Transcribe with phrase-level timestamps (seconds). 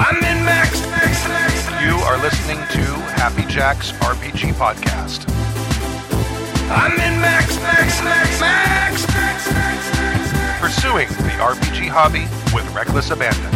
[0.00, 1.82] I'm in Max, Max, Max.
[1.82, 2.82] You are listening to
[3.18, 5.28] Happy Jack's RPG Podcast.
[6.70, 10.60] I'm in Max, Max, Max, Max, Max, Max, Max, Max.
[10.60, 13.52] Pursuing the RPG hobby with reckless abandon.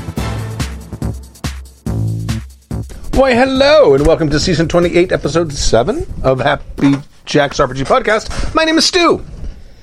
[3.15, 8.53] Why, hello, and welcome to season 28, episode 7 of Happy Jack's RPG Podcast.
[8.53, 9.25] My name is Stu.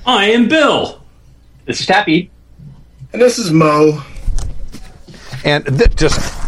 [0.06, 1.02] I am Bill.
[1.66, 2.30] This is Tappy.
[3.14, 4.04] And this is Mo.
[5.46, 6.39] And th- just,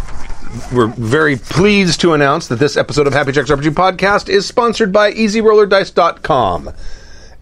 [0.72, 4.92] we're very pleased to announce that this episode of Happy Jack's RPG Podcast is sponsored
[4.92, 6.72] by EasyRollerDice.com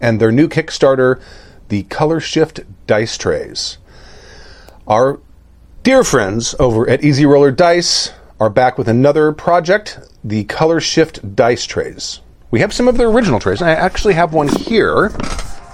[0.00, 1.20] and their new Kickstarter,
[1.68, 3.78] the Color Shift Dice Trays.
[4.86, 5.20] Our
[5.82, 11.34] dear friends over at Easy Roller Dice are back with another project, the Color Shift
[11.36, 12.20] Dice Trays.
[12.50, 13.62] We have some of their original trays.
[13.62, 15.12] I actually have one here.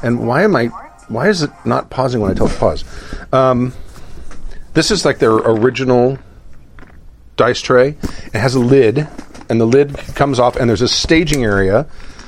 [0.02, 0.66] And why am I?
[1.08, 2.84] Why is it not pausing when I tell it to pause?
[3.32, 3.72] Um,
[4.74, 6.18] this is like their original
[7.36, 7.96] dice tray.
[8.26, 9.06] It has a lid,
[9.48, 11.84] and the lid comes off, and there's a staging area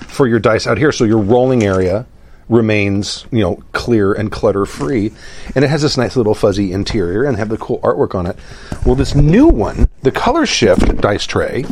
[0.06, 2.06] for your dice out here, so your rolling area
[2.48, 5.12] remains, you know, clear and clutter free.
[5.54, 8.38] And it has this nice little fuzzy interior and have the cool artwork on it.
[8.86, 11.64] Well, this new one, the Color Shift dice tray,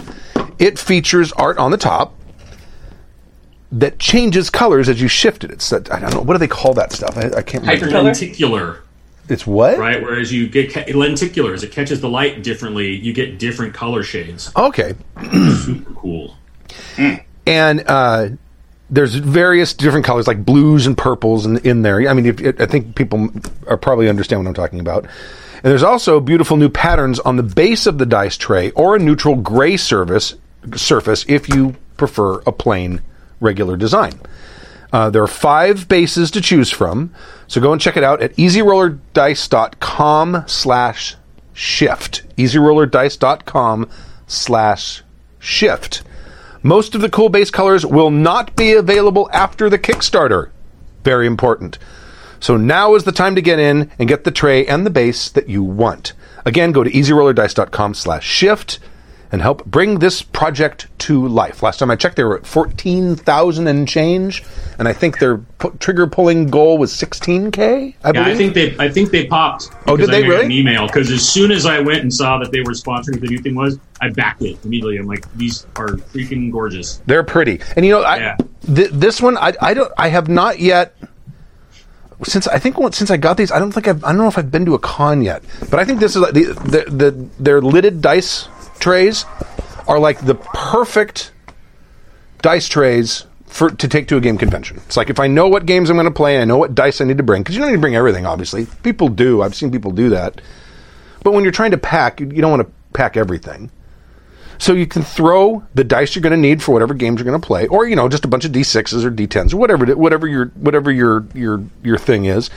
[0.58, 2.14] it features art on the top
[3.72, 5.50] that changes colors as you shift it.
[5.50, 7.16] It's that I don't know what do they call that stuff.
[7.16, 7.86] I, I can't remember.
[7.86, 8.78] Hypercolor?
[9.28, 9.78] It's what?
[9.78, 10.00] right?
[10.02, 12.94] Whereas you get ca- lenticulars, it catches the light differently.
[12.94, 14.52] You get different color shades.
[14.56, 14.94] Okay.
[15.20, 16.36] Super cool.
[17.46, 18.28] and uh,
[18.88, 22.08] there's various different colors like blues and purples in, in there.
[22.08, 23.30] I mean, if, I think people
[23.66, 25.04] are probably understand what I'm talking about.
[25.04, 28.98] And there's also beautiful new patterns on the base of the dice tray or a
[28.98, 30.34] neutral gray surface
[30.74, 33.00] surface if you prefer a plain
[33.40, 34.20] regular design.
[34.96, 37.12] Uh, there are five bases to choose from,
[37.46, 41.16] so go and check it out at easyrollerdice.com slash
[41.52, 42.22] shift.
[42.38, 43.90] easyrollerdice.com
[44.26, 45.02] slash
[45.38, 46.02] shift.
[46.62, 50.48] Most of the cool base colors will not be available after the Kickstarter.
[51.04, 51.78] Very important.
[52.40, 55.28] So now is the time to get in and get the tray and the base
[55.28, 56.14] that you want.
[56.46, 58.78] Again, go to easyrollerdice.com slash shift
[59.32, 61.62] and help bring this project to life.
[61.62, 64.44] Last time I checked, they were at 14,000 and change,
[64.78, 68.26] and I think their pu- trigger pulling goal was 16K, I Yeah, believe.
[68.26, 69.70] I think they I think they popped.
[69.86, 70.44] Oh, did because they I really?
[70.46, 73.26] An email because as soon as I went and saw that they were sponsoring the
[73.28, 74.96] new thing was, I backed it immediately.
[74.98, 77.02] I'm like, these are freaking gorgeous.
[77.06, 78.36] They're pretty, and you know, I, Yeah.
[78.74, 80.94] th- this one I, I don't I have not yet.
[82.24, 84.38] Since I think since I got these, I don't think I've, I don't know if
[84.38, 87.28] I've been to a con yet, but I think this is like the the, the
[87.38, 88.48] their lidded dice
[88.78, 89.24] trays
[89.88, 91.32] are like the perfect
[92.42, 94.76] dice trays for to take to a game convention.
[94.86, 96.74] It's like if I know what games I'm going to play, and I know what
[96.74, 98.26] dice I need to bring because you don't need to bring everything.
[98.26, 99.42] Obviously, people do.
[99.42, 100.40] I've seen people do that,
[101.22, 103.70] but when you're trying to pack, you you don't want to pack everything.
[104.58, 107.40] So you can throw the dice you're going to need for whatever games you're going
[107.40, 110.26] to play, or you know, just a bunch of d6s or d10s or whatever, whatever
[110.26, 112.50] your whatever your your your thing is,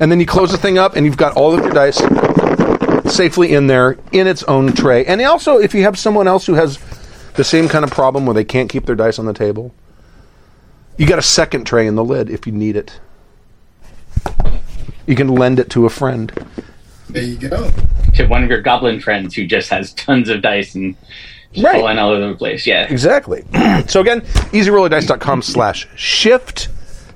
[0.00, 2.00] and then you close the thing up, and you've got all of your dice
[3.04, 5.04] safely in there in its own tray.
[5.04, 6.78] And also, if you have someone else who has
[7.34, 9.74] the same kind of problem where they can't keep their dice on the table,
[10.96, 12.98] you got a second tray in the lid if you need it.
[15.06, 16.32] You can lend it to a friend.
[17.10, 17.70] There you go.
[18.14, 20.96] To one of your goblin friends who just has tons of dice and
[21.52, 21.74] just Right.
[21.80, 22.66] falling all over the place.
[22.66, 22.86] Yeah.
[22.90, 23.44] Exactly.
[23.86, 24.22] so again,
[24.52, 26.68] easyrollerdice.com slash shift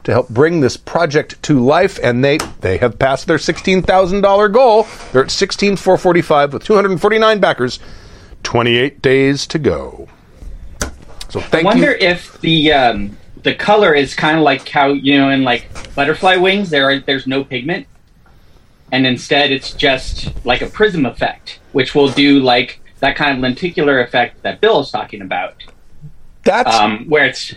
[0.09, 1.99] to help bring this project to life.
[2.03, 4.87] And they, they have passed their $16,000 goal.
[5.13, 7.79] They're at 16,445 with 249 backers.
[8.43, 10.09] 28 days to go.
[11.29, 11.99] So I wonder you.
[12.01, 16.37] if the um, the color is kind of like how you know in like butterfly
[16.37, 17.87] wings there are, there's no pigment,
[18.91, 23.41] and instead it's just like a prism effect, which will do like that kind of
[23.41, 25.63] lenticular effect that Bill is talking about,
[26.45, 27.55] That's um, where it's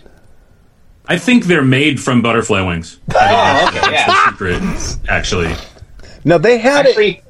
[1.07, 2.99] I think they're made from butterfly wings.
[3.15, 4.29] oh okay yeah.
[4.29, 5.53] Secret, actually.
[6.23, 6.89] No, they had it.
[6.89, 7.21] Actually,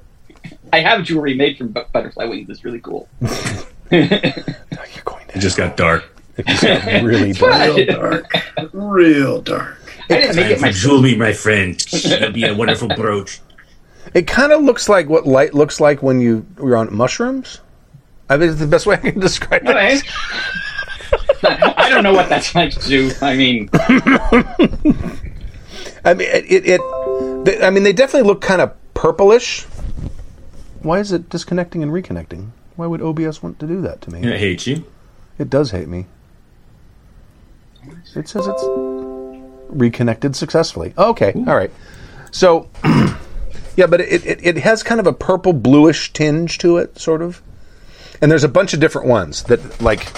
[0.73, 2.49] I have jewelry made from bu- butterfly wings.
[2.49, 3.07] It's really cool.
[3.91, 4.07] You're
[5.05, 6.05] going It just got dark.
[6.37, 7.75] to really dark.
[7.75, 8.25] Real dark.
[8.73, 9.77] Real dark.
[10.09, 10.75] I didn't make it myself.
[10.75, 11.81] jewelry, my friend.
[11.93, 13.39] It'll be a wonderful brooch.
[14.13, 17.61] It kind of looks like what light looks like when you you're on mushrooms.
[18.29, 20.03] I think it's the best way I can describe it.
[21.13, 21.73] Okay.
[21.77, 23.11] I don't know what that's like to do.
[23.21, 23.69] I mean,
[26.05, 26.45] I mean, it.
[26.51, 26.81] it, it
[27.45, 29.63] they, I mean, they definitely look kind of purplish.
[30.81, 32.51] Why is it disconnecting and reconnecting?
[32.75, 34.21] Why would OBS want to do that to me?
[34.21, 34.85] It hates you.
[35.39, 36.05] It does hate me.
[38.15, 38.63] It says it's
[39.69, 40.93] reconnected successfully.
[40.97, 41.71] Okay, all right.
[42.31, 42.69] So,
[43.75, 47.21] yeah, but it, it, it has kind of a purple bluish tinge to it, sort
[47.21, 47.41] of.
[48.21, 50.11] and there's a bunch of different ones that like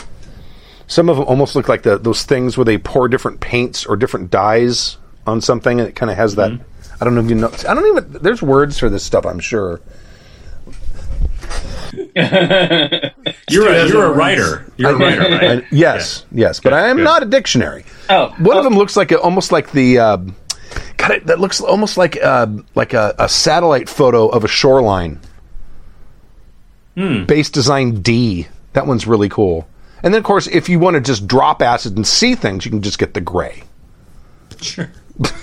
[0.93, 3.95] some of them almost look like the those things where they pour different paints or
[3.95, 6.51] different dyes on something, and it kind of has that.
[7.01, 7.51] I don't know if you know.
[7.67, 8.21] I don't even.
[8.21, 9.25] There's words for this stuff.
[9.25, 9.81] I'm sure.
[12.15, 14.71] You're a, you're a writer.
[14.77, 15.43] You're a writer, right?
[15.43, 17.03] And- yes, yes, but I am good.
[17.03, 17.85] not a dictionary.
[18.09, 19.99] Oh, One of them looks like a, almost like the.
[19.99, 20.17] Uh,
[20.97, 25.19] God, it, that looks almost like uh, like a, a satellite photo of a shoreline.
[26.95, 28.47] Base design D.
[28.73, 29.67] That one's really cool.
[30.03, 32.71] And then, of course, if you want to just drop acid and see things, you
[32.71, 33.63] can just get the gray.
[34.61, 34.91] Sure.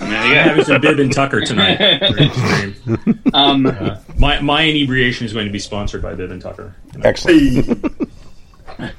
[0.01, 1.77] I'm having some Bib and Tucker tonight.
[2.11, 3.19] for your stream.
[3.33, 6.75] um, Uh, my my inebriation is going to be sponsored by Bib and Tucker.
[7.03, 7.85] Excellent.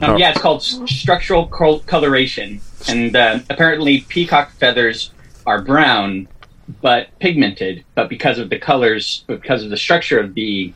[0.00, 5.10] Um, yeah, it's called s- structural col- coloration, and uh, apparently peacock feathers
[5.44, 6.28] are brown,
[6.80, 7.84] but pigmented.
[7.94, 10.72] But because of the colors, because of the structure of the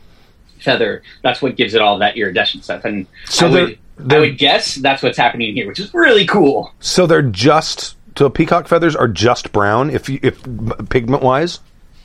[0.63, 2.85] feather, that's what gives it all that iridescent stuff.
[2.85, 6.27] And So I, would, they're- I would guess that's what's happening here, which is really
[6.27, 6.73] cool.
[6.81, 7.97] So they're just.
[8.19, 10.43] So peacock feathers are just brown, if you, if
[10.91, 11.61] pigment wise.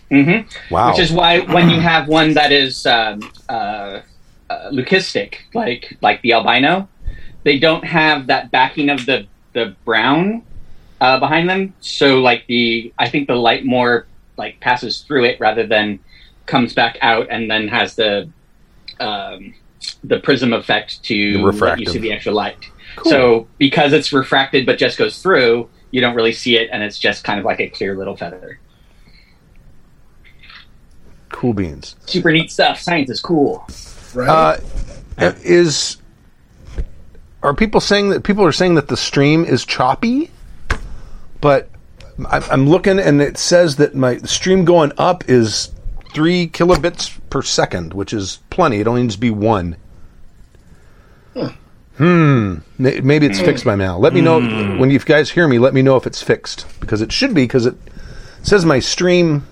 [0.10, 0.40] hmm
[0.72, 0.92] Wow.
[0.92, 3.19] Which is why when you have one that is um,
[3.50, 4.00] uh,
[4.50, 6.88] uh, leucistic, like like the albino,
[7.44, 10.44] they don't have that backing of the the brown
[11.02, 11.74] uh, behind them.
[11.81, 14.06] So like the I think the light more
[14.38, 16.00] like passes through it rather than
[16.46, 18.30] comes back out and then has the
[19.00, 19.53] um,
[20.03, 22.57] the prism effect to let you see the extra light.
[23.03, 26.97] So because it's refracted but just goes through, you don't really see it, and it's
[26.97, 28.59] just kind of like a clear little feather.
[31.30, 31.95] cool beans.
[32.06, 32.80] Super neat stuff.
[32.80, 33.68] Science is cool.
[34.13, 34.30] Right?
[34.30, 34.57] Uh,
[35.44, 35.97] is
[37.44, 40.31] are people saying that people are saying that the stream is choppy?
[41.42, 41.69] But
[42.30, 45.71] I, I'm looking and it says that my stream going up is
[46.13, 48.79] three kilobits per second, which is plenty.
[48.79, 49.75] It only needs to be one.
[51.97, 52.59] Hmm.
[52.77, 53.97] Maybe it's fixed by now.
[53.97, 54.39] Let me know
[54.77, 55.59] when you guys hear me.
[55.59, 57.75] Let me know if it's fixed because it should be because it
[58.41, 59.45] says my stream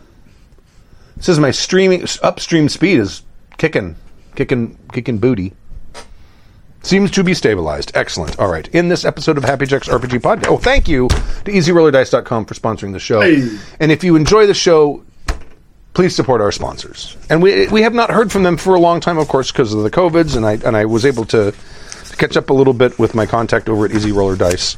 [1.18, 3.22] it says my streaming upstream speed is
[3.58, 3.98] kicking,
[4.36, 5.52] kicking, kicking booty.
[6.84, 7.92] Seems to be stabilized.
[7.96, 8.40] Excellent.
[8.40, 8.70] All right.
[8.70, 10.48] In this episode of Happy Jacks RPG Podcast.
[10.48, 13.20] Oh, thank you to EasyRollerDice.com for sponsoring the show.
[13.20, 13.58] Hey.
[13.82, 15.04] And if you enjoy the show,
[15.94, 17.16] please support our sponsors.
[17.30, 19.74] And we we have not heard from them for a long time, of course, because
[19.74, 20.36] of the covids.
[20.36, 21.54] And I and I was able to,
[22.18, 24.78] catch up a little bit with my contact over at Easy Roller Dice,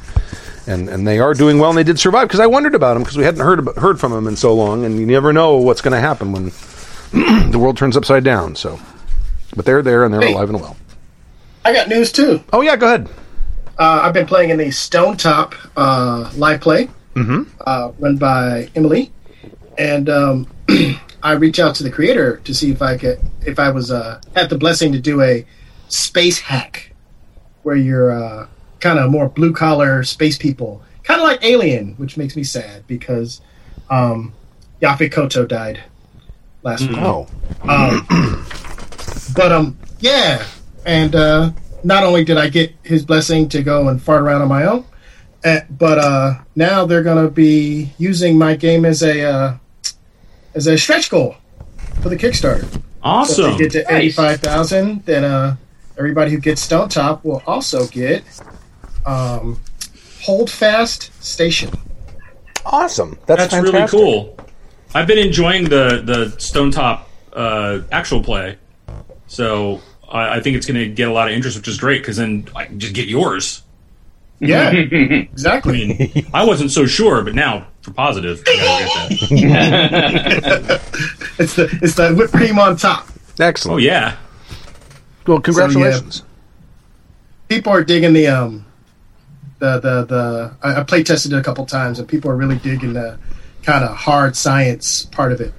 [0.66, 1.70] and and they are doing well.
[1.70, 4.00] And they did survive because I wondered about them because we hadn't heard about, heard
[4.00, 4.84] from them in so long.
[4.84, 6.44] And you never know what's going to happen when
[7.50, 8.56] the world turns upside down.
[8.56, 8.78] So,
[9.54, 10.32] but they're there and they're Hey.
[10.32, 10.76] alive and well.
[11.64, 12.42] I got news too.
[12.52, 13.08] Oh yeah, go ahead.
[13.78, 16.88] Uh, I've been playing in the Stonetop uh, live play,
[17.66, 19.12] uh, run by Emily,
[19.76, 20.46] and um,
[21.26, 24.20] I reached out to the creator to see if I could, if I was uh,
[24.36, 25.44] had the blessing to do a
[25.88, 26.92] space hack,
[27.64, 28.46] where you're uh,
[28.78, 32.86] kind of more blue collar space people, kind of like Alien, which makes me sad
[32.86, 33.40] because
[33.90, 34.34] um,
[34.80, 35.82] Yaphet Kotto died
[36.62, 36.98] last week.
[37.00, 37.26] Oh,
[37.62, 38.06] um,
[39.34, 40.46] But um, yeah,
[40.84, 41.50] and uh,
[41.82, 44.84] not only did I get his blessing to go and fart around on my own,
[45.44, 49.56] uh, but uh, now they're gonna be using my game as a uh,
[50.56, 51.36] as a stretch goal
[52.02, 52.62] for the Kickstarter.
[52.62, 53.52] So if Awesome.
[53.52, 53.92] they get to Nice.
[53.92, 55.56] eighty five thousand, then uh,
[55.96, 58.24] everybody who gets Stonetop will also get
[59.04, 59.60] um,
[60.22, 61.70] Hold Fast Station.
[62.64, 63.16] awesome!
[63.26, 63.74] That's, That's fantastic.
[63.74, 64.36] really cool.
[64.94, 68.56] I've been enjoying the the Stonetop uh, actual play,
[69.28, 72.00] so I, I think it's going to get a lot of interest, which is great
[72.02, 73.62] because then I can just get yours.
[74.40, 74.76] Yeah, I
[75.32, 75.86] exactly.
[76.14, 80.82] mean, I wasn't so sure, but now for positive, I gotta get that.
[81.38, 83.08] It's the it's the whipped cream on top.
[83.38, 83.74] Excellent.
[83.74, 84.16] Oh yeah,
[85.26, 86.22] Well, congratulations.
[87.48, 88.64] people are digging the um
[89.58, 92.56] the the the I, I play tested it a couple times and people are really
[92.56, 93.18] digging the
[93.62, 95.52] kind of hard science part of it.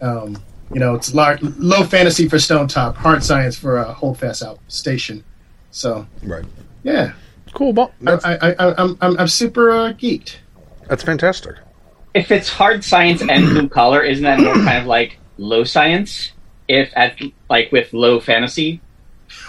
[0.00, 0.38] Um,
[0.72, 4.58] you know, it's lar- low fantasy for Stonetop, hard science for uh, Hold Fast Out
[4.68, 5.24] Station.
[5.72, 6.44] So Right.
[6.84, 7.12] yeah,
[7.54, 7.72] Cool.
[7.72, 10.36] Well, I, I, I I'm I'm I'm super uh, geeked.
[10.88, 11.56] That's fantastic.
[12.14, 16.32] if it's hard science and blue collar, isn't that more kind of like low science?
[16.66, 17.18] If at
[17.48, 18.80] like with low fantasy,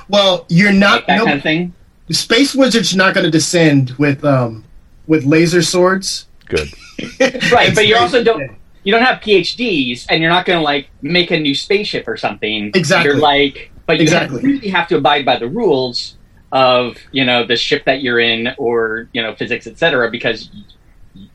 [0.07, 1.73] Well, you're like not that no, kind of thing.
[2.11, 4.63] Space Wizards not going to descend with um
[5.07, 6.27] with laser swords.
[6.45, 6.69] Good.
[7.51, 8.51] Right, but you also don't
[8.83, 12.15] you don't have PhDs, and you're not going to like make a new spaceship or
[12.17, 12.71] something.
[12.73, 13.11] Exactly.
[13.11, 14.41] You're like, but you Exactly.
[14.41, 16.15] really have to abide by the rules
[16.51, 20.09] of you know the ship that you're in, or you know physics, etc.
[20.09, 20.63] Because y-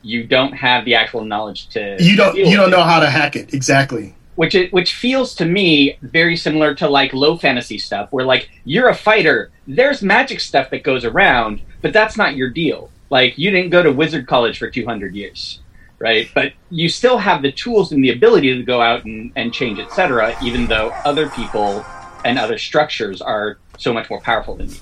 [0.01, 1.97] you don't have the actual knowledge to.
[1.99, 2.77] You don't you don't it.
[2.77, 4.15] know how to hack it exactly.
[4.35, 8.49] which it, which feels to me very similar to like low fantasy stuff, where like
[8.63, 12.89] you're a fighter, there's magic stuff that goes around, but that's not your deal.
[13.09, 15.59] Like you didn't go to wizard college for 200 years,
[15.99, 16.29] right?
[16.33, 19.79] But you still have the tools and the ability to go out and, and change,
[19.79, 20.35] etc.
[20.43, 21.85] Even though other people
[22.23, 24.77] and other structures are so much more powerful than you.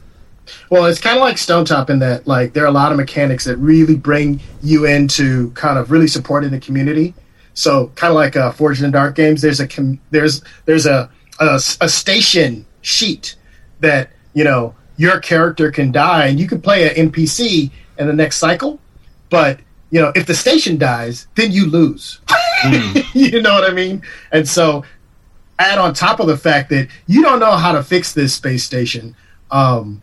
[0.70, 3.46] Well, it's kind of like Stonetop in that, like, there are a lot of mechanics
[3.46, 7.14] that really bring you into kind of really supporting the community.
[7.54, 10.86] So, kind of like uh, Forged in the Dark games, there's a com- there's there's
[10.86, 11.10] a,
[11.40, 13.36] a a station sheet
[13.80, 18.14] that you know your character can die, and you can play an NPC in the
[18.14, 18.80] next cycle.
[19.30, 19.60] But
[19.92, 22.20] you know, if the station dies, then you lose.
[23.14, 24.02] you know what I mean?
[24.32, 24.84] And so,
[25.60, 28.64] add on top of the fact that you don't know how to fix this space
[28.64, 29.16] station.
[29.52, 30.02] Um,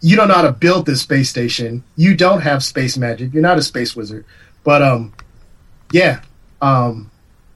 [0.00, 1.82] you don't know how to build this space station.
[1.96, 3.32] You don't have space magic.
[3.32, 4.24] You're not a space wizard.
[4.64, 5.14] But um,
[5.92, 6.20] yeah,
[6.60, 7.10] um,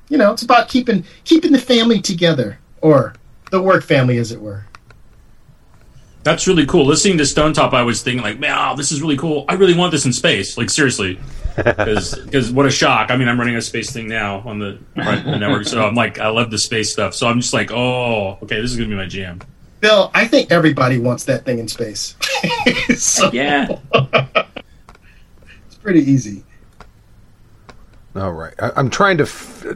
[0.09, 3.15] you know, it's about keeping keeping the family together, or
[3.51, 4.65] the work family, as it were.
[6.25, 6.87] That's really cool.
[6.87, 9.45] Listening to Stonetop, I was thinking like, man, oh, this is really cool.
[9.49, 10.57] I really want this in space.
[10.57, 11.19] Like seriously,
[11.57, 13.11] because what a shock.
[13.11, 15.95] I mean, I'm running a space thing now on the, on the network, so I'm
[15.95, 17.15] like, I love the space stuff.
[17.15, 19.41] So I'm just like, oh, okay, this is gonna be my jam.
[19.83, 22.15] Bill, I think everybody wants that thing in space.
[22.97, 23.79] so Yeah.
[23.93, 26.45] it's pretty easy.
[28.15, 28.55] All right.
[28.61, 29.67] I, I'm trying to f-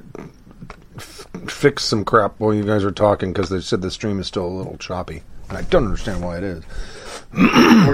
[0.96, 4.28] f- fix some crap while you guys are talking because they said the stream is
[4.28, 6.62] still a little choppy, and I don't understand why it is.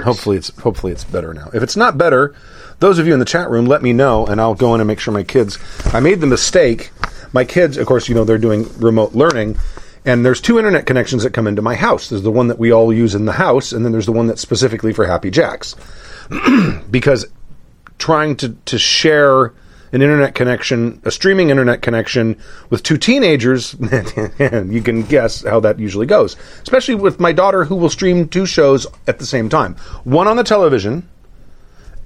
[0.05, 1.49] hopefully, it's hopefully it's better now.
[1.55, 2.35] If it's not better,
[2.81, 4.87] those of you in the chat room, let me know, and I'll go in and
[4.89, 5.59] make sure my kids.
[5.95, 6.91] I made the mistake.
[7.33, 9.57] My kids, of course, you know they're doing remote learning.
[10.05, 12.09] And there's two internet connections that come into my house.
[12.09, 14.27] There's the one that we all use in the house, and then there's the one
[14.27, 15.77] that's specifically for Happy Jacks.
[16.91, 17.27] because
[17.99, 19.53] trying to, to share
[19.93, 22.37] an internet connection, a streaming internet connection
[22.71, 26.37] with two teenagers, you can guess how that usually goes.
[26.63, 30.37] Especially with my daughter who will stream two shows at the same time one on
[30.37, 31.09] the television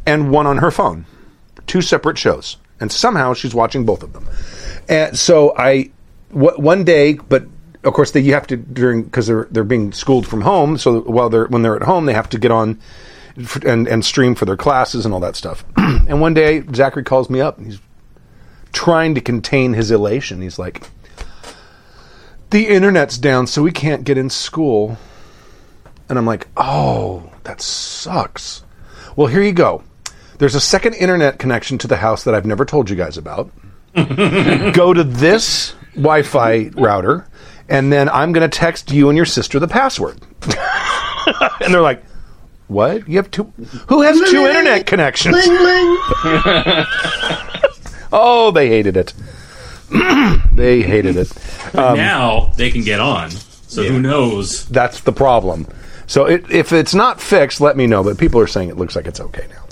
[0.04, 1.06] and one on her phone.
[1.66, 2.56] Two separate shows.
[2.78, 4.28] And somehow she's watching both of them.
[4.88, 5.90] And so I,
[6.30, 7.46] w- one day, but
[7.86, 10.76] of course they, you have to during because they're they're being schooled from home.
[10.76, 12.78] So while they're when they're at home, they have to get on
[13.64, 15.64] and and stream for their classes and all that stuff.
[15.76, 17.80] and one day Zachary calls me up and he's
[18.72, 20.42] trying to contain his elation.
[20.42, 20.82] He's like,
[22.50, 24.98] "The internet's down, so we can't get in school."
[26.08, 28.64] And I'm like, "Oh, that sucks."
[29.14, 29.82] Well, here you go.
[30.38, 33.50] There's a second internet connection to the house that I've never told you guys about.
[33.94, 37.26] Go to this Wi-Fi router,
[37.68, 40.20] and then I'm going to text you and your sister the password.
[41.60, 42.02] and they're like,
[42.68, 43.08] "What?
[43.08, 43.44] You have two?
[43.88, 46.84] Who has two internet connections?" Bling bling.
[48.12, 49.12] Oh, they hated it.
[50.54, 51.76] they hated it.
[51.76, 53.30] Um, now they can get on.
[53.30, 54.66] So who knows?
[54.68, 55.66] That's the problem.
[56.06, 58.02] So it, if it's not fixed, let me know.
[58.02, 59.65] But people are saying it looks like it's okay now.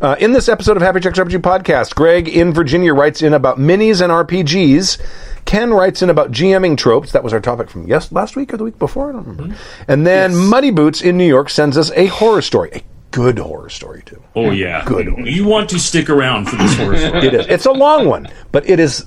[0.00, 3.58] Uh, in this episode of Happy Jacks RPG podcast, Greg in Virginia writes in about
[3.58, 5.00] minis and RPGs.
[5.44, 7.12] Ken writes in about GMing tropes.
[7.12, 9.10] That was our topic from yes last week or the week before.
[9.10, 9.56] I don't remember.
[9.88, 13.70] And then Muddy Boots in New York sends us a horror story, a good horror
[13.70, 14.22] story too.
[14.36, 15.06] Oh yeah, Good.
[15.26, 17.26] You want to stick around for this horror story?
[17.26, 17.46] It is.
[17.46, 19.06] It's a long one, but it is.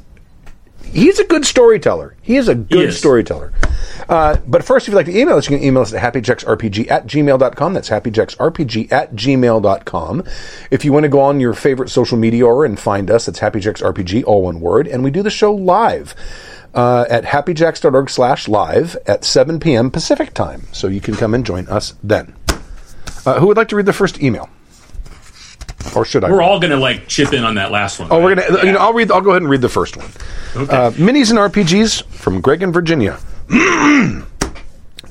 [0.92, 2.16] He's a good storyteller.
[2.22, 2.98] He is a good is.
[2.98, 3.54] storyteller.
[4.10, 6.92] Uh, but first, if you'd like to email us, you can email us at happyjacksrpg
[6.92, 7.74] at gmail.com.
[7.74, 10.24] That's happyjacksrpg at gmail.com.
[10.70, 13.40] If you want to go on your favorite social media or and find us, it's
[13.40, 14.88] happyjacksrpg, all one word.
[14.88, 16.14] And we do the show live
[16.74, 19.92] uh, at happyjacks.org slash live at 7 p.m.
[19.92, 20.68] Pacific time.
[20.72, 22.36] So you can come and join us then.
[23.26, 24.50] Uh, who would like to read the first email?
[25.96, 26.32] Or should I?
[26.32, 28.08] We're all gonna like chip in on that last one.
[28.12, 28.66] Oh, we're gonna.
[28.66, 29.12] You know, I'll read.
[29.12, 30.08] I'll go ahead and read the first one.
[30.56, 30.76] Okay.
[30.76, 33.18] Uh, minis and RPGs from Greg in Virginia.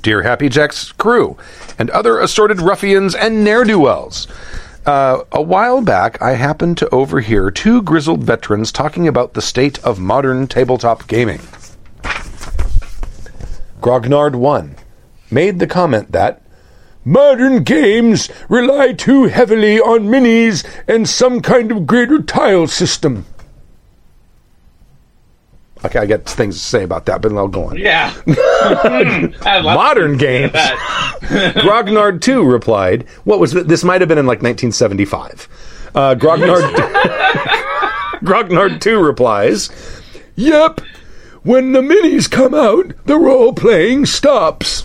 [0.03, 1.37] Dear Happy Jacks crew
[1.79, 4.27] and other assorted ruffians and ne'er do wells.
[4.87, 9.79] Uh, a while back, I happened to overhear two grizzled veterans talking about the state
[9.85, 11.41] of modern tabletop gaming.
[13.83, 14.77] Grognard 1
[15.31, 16.43] made the comment that
[17.05, 23.27] modern games rely too heavily on minis and some kind of greater tile system.
[25.83, 27.79] Okay, I got things to say about that, but I'll go on.
[27.79, 28.15] Yeah.
[28.27, 30.53] I have lots Modern games.
[30.53, 33.53] Grognard 2 replied, What was?
[33.53, 35.49] This might have been in like 1975.
[35.95, 36.61] Uh, Grognard,
[38.21, 39.71] Grognard 2 replies,
[40.37, 40.83] Yep,
[41.45, 44.85] when the minis come out, the role playing stops.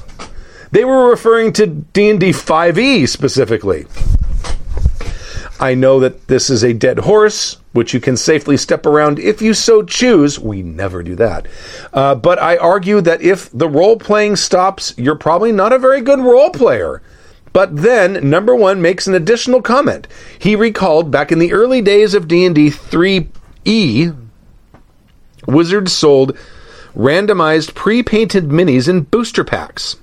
[0.75, 3.85] They were referring to D&D 5e specifically.
[5.57, 9.41] I know that this is a dead horse, which you can safely step around if
[9.41, 10.37] you so choose.
[10.37, 11.47] We never do that.
[11.93, 16.01] Uh, but I argue that if the role playing stops, you're probably not a very
[16.01, 17.01] good role player.
[17.53, 20.09] But then, number one makes an additional comment.
[20.39, 24.13] He recalled back in the early days of D&D 3E,
[25.47, 26.37] Wizards sold
[26.93, 29.95] randomized pre-painted minis in booster packs.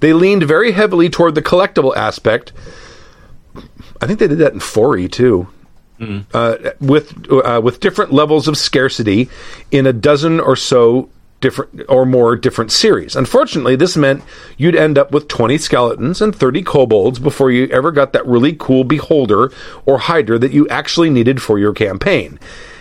[0.00, 2.52] They leaned very heavily toward the collectible aspect.
[4.00, 5.48] I think they did that in 4E too.
[6.34, 9.30] Uh, with uh, with different levels of scarcity
[9.70, 11.08] in a dozen or so
[11.40, 13.16] different or more different series.
[13.16, 14.22] Unfortunately, this meant
[14.58, 18.54] you'd end up with 20 skeletons and 30 kobolds before you ever got that really
[18.58, 19.50] cool beholder
[19.86, 22.38] or hydra that you actually needed for your campaign.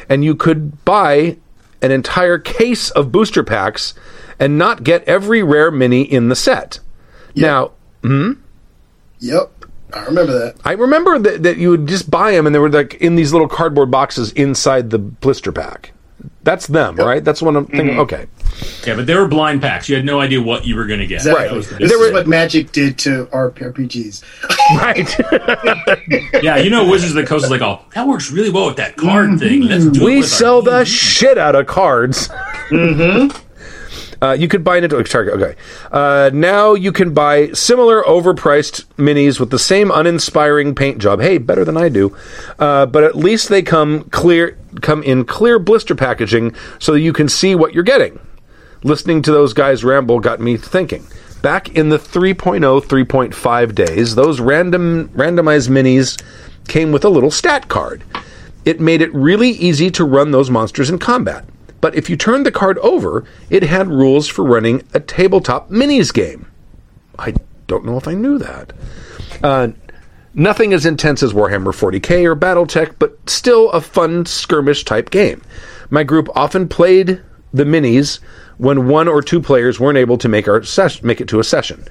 [0.09, 1.37] And you could buy
[1.81, 3.93] an entire case of booster packs
[4.39, 6.79] and not get every rare mini in the set.
[7.35, 7.71] Now,
[9.19, 9.51] Yep,
[9.93, 10.55] I remember that.
[10.65, 13.31] I remember that, that you would just buy them and they were like in these
[13.33, 15.91] little cardboard boxes inside the blister pack.
[16.43, 17.23] That's them, right?
[17.23, 17.99] That's one I'm thinking.
[17.99, 18.27] Okay.
[18.85, 19.89] Yeah, but they were blind packs.
[19.89, 21.17] You had no idea what you were going to get.
[21.17, 21.47] Exactly.
[21.47, 24.23] That was the This There is were- what Magic did to our RPGs.
[24.77, 25.15] Right.
[26.43, 28.77] Yeah, you know, Wizards of the Coast is like, oh, that works really well with
[28.77, 29.61] that card thing.
[29.63, 32.27] Let's do it we with sell the D&D." shit out of cards.
[32.69, 33.35] Mm-hmm.
[34.21, 35.33] Uh, you could buy it Target.
[35.35, 35.55] Okay.
[35.91, 41.21] Uh, now you can buy similar overpriced minis with the same uninspiring paint job.
[41.21, 42.15] Hey, better than I do.
[42.59, 47.13] Uh, but at least they come clear, come in clear blister packaging, so that you
[47.13, 48.19] can see what you're getting.
[48.83, 51.05] Listening to those guys ramble got me thinking.
[51.41, 56.21] Back in the 3.0, 3.5 days, those random randomized minis
[56.67, 58.03] came with a little stat card.
[58.63, 61.45] It made it really easy to run those monsters in combat.
[61.81, 66.13] But if you turned the card over, it had rules for running a tabletop minis
[66.13, 66.47] game.
[67.19, 67.33] I
[67.67, 68.73] don't know if I knew that.
[69.43, 69.69] Uh,
[70.33, 75.41] nothing as intense as Warhammer 40k or Battletech, but still a fun skirmish type game.
[75.89, 77.21] My group often played
[77.53, 78.19] the minis
[78.57, 81.43] when one or two players weren't able to make our ses- make it to a
[81.43, 81.85] session.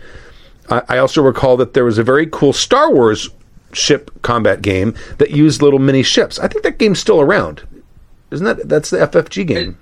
[0.71, 3.31] I, I also recall that there was a very cool Star Wars
[3.73, 6.39] ship combat game that used little mini ships.
[6.39, 7.63] I think that game's still around.
[8.35, 9.79] Isn't that that's the FFG game?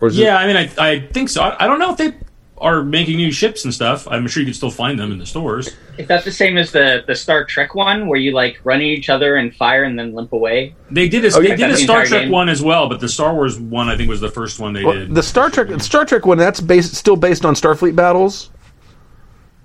[0.00, 1.42] Or is Yeah, I mean, I, I think so.
[1.42, 2.12] I, I don't know if they
[2.58, 4.06] are making new ships and stuff.
[4.08, 5.74] I'm sure you can still find them in the stores.
[5.98, 8.82] Is that the same as the the Star Trek one, where you like run at
[8.86, 10.74] each other and fire and then limp away?
[10.90, 11.56] They did a, Oh, they yeah.
[11.56, 12.30] did a Star Trek game.
[12.30, 14.84] one as well, but the Star Wars one I think was the first one they
[14.84, 15.14] Well, did.
[15.14, 18.50] the Star Trek the Star Trek one that's based still based on Starfleet battles,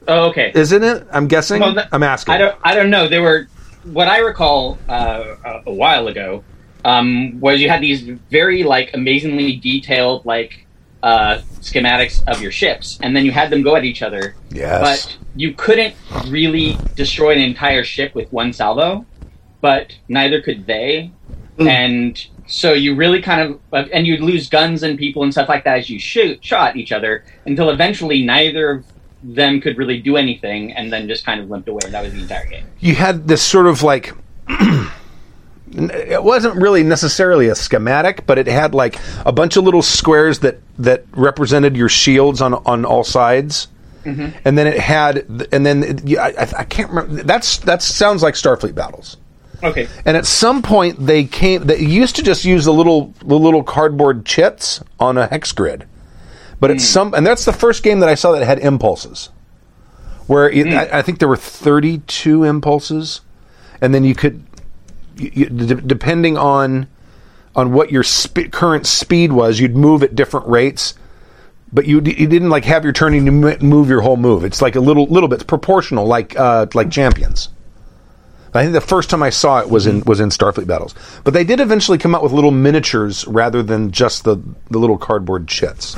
[0.08, 0.52] Oh, okay.
[0.56, 1.08] isn't it?
[1.12, 1.62] I'm guessing.
[1.62, 2.34] Well, that- I'm asking.
[2.34, 2.58] I don't.
[2.64, 3.08] I don't know.
[3.08, 3.48] There were
[3.84, 6.44] what I recall uh, a- a while ago
[6.86, 10.66] um, was you had these very like amazingly detailed like
[11.04, 14.36] uh, schematics of your ships, and then you had them go at each other.
[14.52, 14.82] Yes.
[14.82, 15.96] But you couldn't
[16.28, 19.06] really destroy an entire ship with one salvo,
[19.62, 21.12] but neither could they,
[21.60, 25.64] and so you really kind of and you'd lose guns and people and stuff like
[25.66, 28.86] that as you shoot shot each other until eventually neither of
[29.22, 31.82] them could really do anything and then just kind of limped away.
[31.90, 32.66] That was the entire game.
[32.80, 34.14] you had this sort of like
[35.72, 40.40] it wasn't really necessarily a schematic, but it had like a bunch of little squares
[40.40, 43.68] that that represented your shields on on all sides.
[44.06, 44.38] Mm-hmm.
[44.46, 47.24] And then it had, and then it, I, I can't remember.
[47.24, 49.18] That's that sounds like Starfleet battles.
[49.62, 49.88] Okay.
[50.06, 51.66] And at some point, they came.
[51.66, 55.86] They used to just use the little the little cardboard chits on a hex grid,
[56.60, 56.82] but at hmm.
[56.82, 59.30] some, and that's the first game that I saw that had impulses.
[60.28, 60.78] Where it, hmm.
[60.78, 63.22] I, I think there were thirty two impulses,
[63.82, 64.44] and then you could,
[65.20, 66.88] you, d- depending on
[67.56, 70.94] on what your spe- current speed was, you'd move at different rates.
[71.72, 74.44] But you, you didn't like have your turn to move your whole move.
[74.44, 77.50] It's like a little little bit proportional, like uh, like champions.
[78.54, 80.96] I think the first time I saw it was in was in Starfleet battles.
[81.24, 84.98] But they did eventually come out with little miniatures rather than just the the little
[84.98, 85.96] cardboard chits.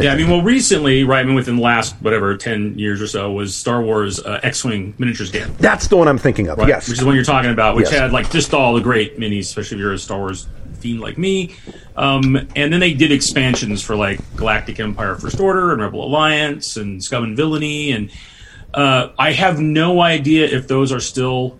[0.00, 1.20] Yeah, I mean, well, recently, right?
[1.20, 4.94] I mean, within the last whatever ten years or so, was Star Wars uh, X-wing
[4.98, 5.54] miniatures game.
[5.58, 6.58] That's the one I'm thinking of.
[6.58, 6.68] Right?
[6.68, 6.88] Yes.
[6.88, 7.98] which is the one you're talking about, which Yes.
[8.00, 10.46] had like just all the great minis, especially if you're a Star Wars
[10.80, 11.54] fiend like me.
[11.96, 16.76] Um, and then they did expansions for like Galactic Empire First Order and Rebel Alliance
[16.76, 18.10] and Scum and Villainy, and
[18.72, 21.58] uh, I have no idea if those are still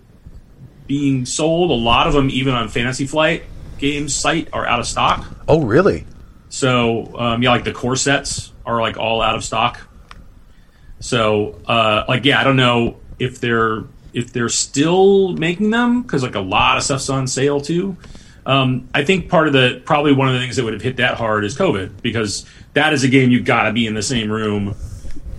[0.87, 1.69] being sold.
[1.69, 3.43] A lot of them, even on Fantasy Flight
[3.77, 5.25] Games site, are out of stock.
[5.47, 6.05] oh, really?
[6.53, 9.79] So um, yeah, like the core sets are like all out of stock.
[10.99, 16.21] So uh, like yeah, I don't know if they're if they're still making them because
[16.21, 17.97] like a lot of stuff's on sale too.
[18.45, 20.97] Um, I think part of the probably one of the things that would have hit
[20.97, 24.03] that hard is COVID because that is a game you've got to be in the
[24.03, 24.75] same room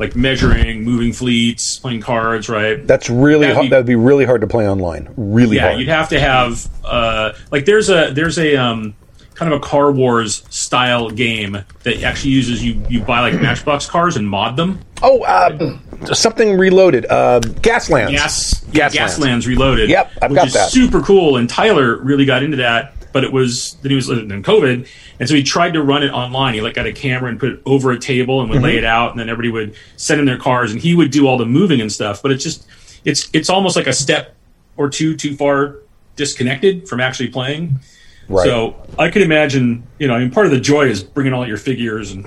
[0.00, 2.84] like measuring, moving fleets, playing cards, right?
[2.84, 5.14] That's really That'd be- That'd be really hard to play online.
[5.16, 5.78] Really yeah, hard.
[5.78, 8.96] you'd have to have uh, like there's a there's a um,
[9.34, 13.86] kind of a Car Wars style game that actually uses you you buy like Matchbox
[13.86, 14.80] cars and mod them.
[15.02, 15.78] oh, uh,
[16.14, 17.06] something reloaded.
[17.06, 18.10] Uh, Gaslands.
[18.12, 18.92] Gas Gaslands.
[18.94, 19.90] Gaslands Reloaded.
[19.90, 20.70] Yep, I've which got is that.
[20.70, 21.36] super cool.
[21.36, 24.88] And Tyler really got into that, but it was then he was in COVID,
[25.20, 26.54] and so he tried to run it online.
[26.54, 28.64] He like got a camera and put it over a table and would Mm-hmm.
[28.64, 31.26] lay it out, and then everybody would send in their cars, and he would do
[31.26, 32.22] all the moving and stuff.
[32.22, 32.66] But it's just
[33.04, 34.34] it's it's almost like a step
[34.76, 35.76] or two too far
[36.16, 37.80] disconnected from actually playing.
[38.28, 38.44] Right.
[38.44, 41.46] So I could imagine, you know, I mean, part of the joy is bringing all
[41.46, 42.26] your figures and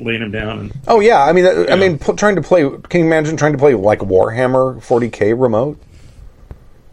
[0.00, 0.58] laying them down.
[0.58, 2.62] And Oh yeah, I mean, I mean, pl- trying to play.
[2.62, 5.78] Can you imagine trying to play like Warhammer 40k remote?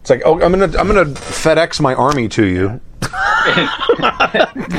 [0.02, 2.80] It's like, oh, I'm gonna, I'm gonna FedEx my army to you.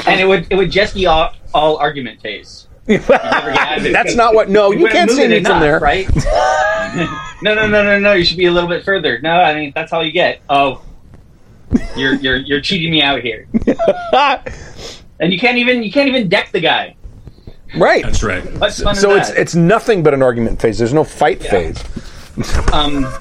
[0.07, 2.69] and it would it would just be all, all argument phase.
[2.87, 4.49] That's not what.
[4.49, 5.81] No, you wouldn't can't move see it me from enough, there.
[5.81, 6.09] right?
[7.43, 8.13] no, no, no, no, no.
[8.13, 9.19] You should be a little bit further.
[9.21, 10.41] No, I mean that's all you get.
[10.49, 10.83] Oh,
[11.97, 13.47] you're you're you're cheating me out here.
[15.21, 16.97] and you can't even you can't even deck the guy.
[17.77, 18.05] Right.
[18.05, 18.45] that's right.
[18.59, 19.39] What's fun So in it's that?
[19.41, 20.79] it's nothing but an argument phase.
[20.79, 21.83] There's no fight phase.
[22.73, 23.07] um.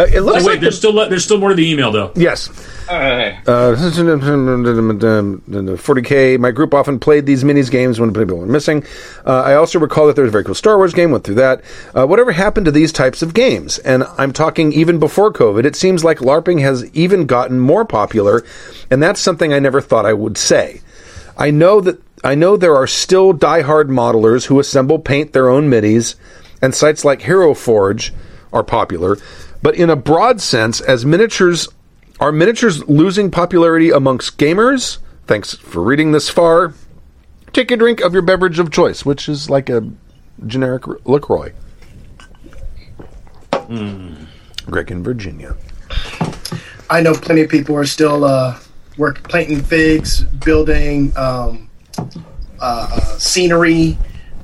[0.00, 2.12] Uh, it looks Oh, wait, like there's still there's still more to the email though.
[2.16, 2.48] yes.
[2.88, 3.74] uh, Uh,
[5.06, 6.38] 40k.
[6.38, 8.84] My group often played these minis games when people were missing.
[9.26, 11.10] Uh, I also recall that there was a very cool Star Wars game.
[11.10, 11.62] Went through that.
[11.94, 13.78] Uh, whatever happened to these types of games?
[13.78, 15.64] And I'm talking even before COVID.
[15.64, 18.44] It seems like LARPing has even gotten more popular,
[18.90, 20.80] and that's something I never thought I would say.
[21.36, 25.68] I know that I know there are still die-hard modelers who assemble paint their own
[25.70, 26.16] middies,
[26.60, 28.12] and sites like Hero Forge
[28.52, 29.16] are popular.
[29.62, 31.68] But in a broad sense, as miniatures
[32.18, 34.98] are miniatures losing popularity amongst gamers?
[35.26, 36.74] Thanks for reading this far.
[37.52, 39.90] Take a drink of your beverage of choice, which is like a
[40.46, 41.52] generic LaCroix.
[44.66, 45.56] Greg in Virginia.
[46.88, 48.58] I know plenty of people are still uh,
[48.96, 52.06] work planting figs, building um, uh,
[52.60, 53.96] uh, scenery,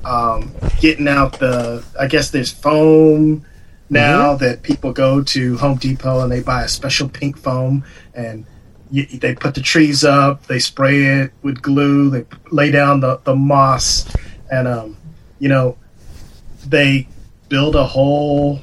[0.05, 1.83] um, getting out the.
[1.99, 3.45] I guess there's foam
[3.89, 8.45] now that people go to Home Depot and they buy a special pink foam and
[8.91, 13.17] you, they put the trees up, they spray it with glue, they lay down the,
[13.25, 14.07] the moss,
[14.49, 14.97] and um,
[15.39, 15.77] you know
[16.65, 17.07] they
[17.49, 18.59] build a whole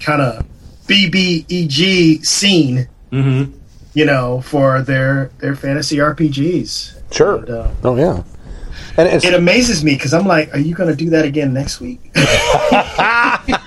[0.00, 0.46] kind of
[0.86, 3.56] BBEG scene Mm-hmm.
[3.92, 7.12] you know, for their their fantasy RPGs.
[7.12, 7.36] Sure.
[7.36, 8.24] And, uh, Oh yeah.
[8.96, 11.52] And it's, it amazes me because I'm like, are you going to do that again
[11.52, 12.00] next week?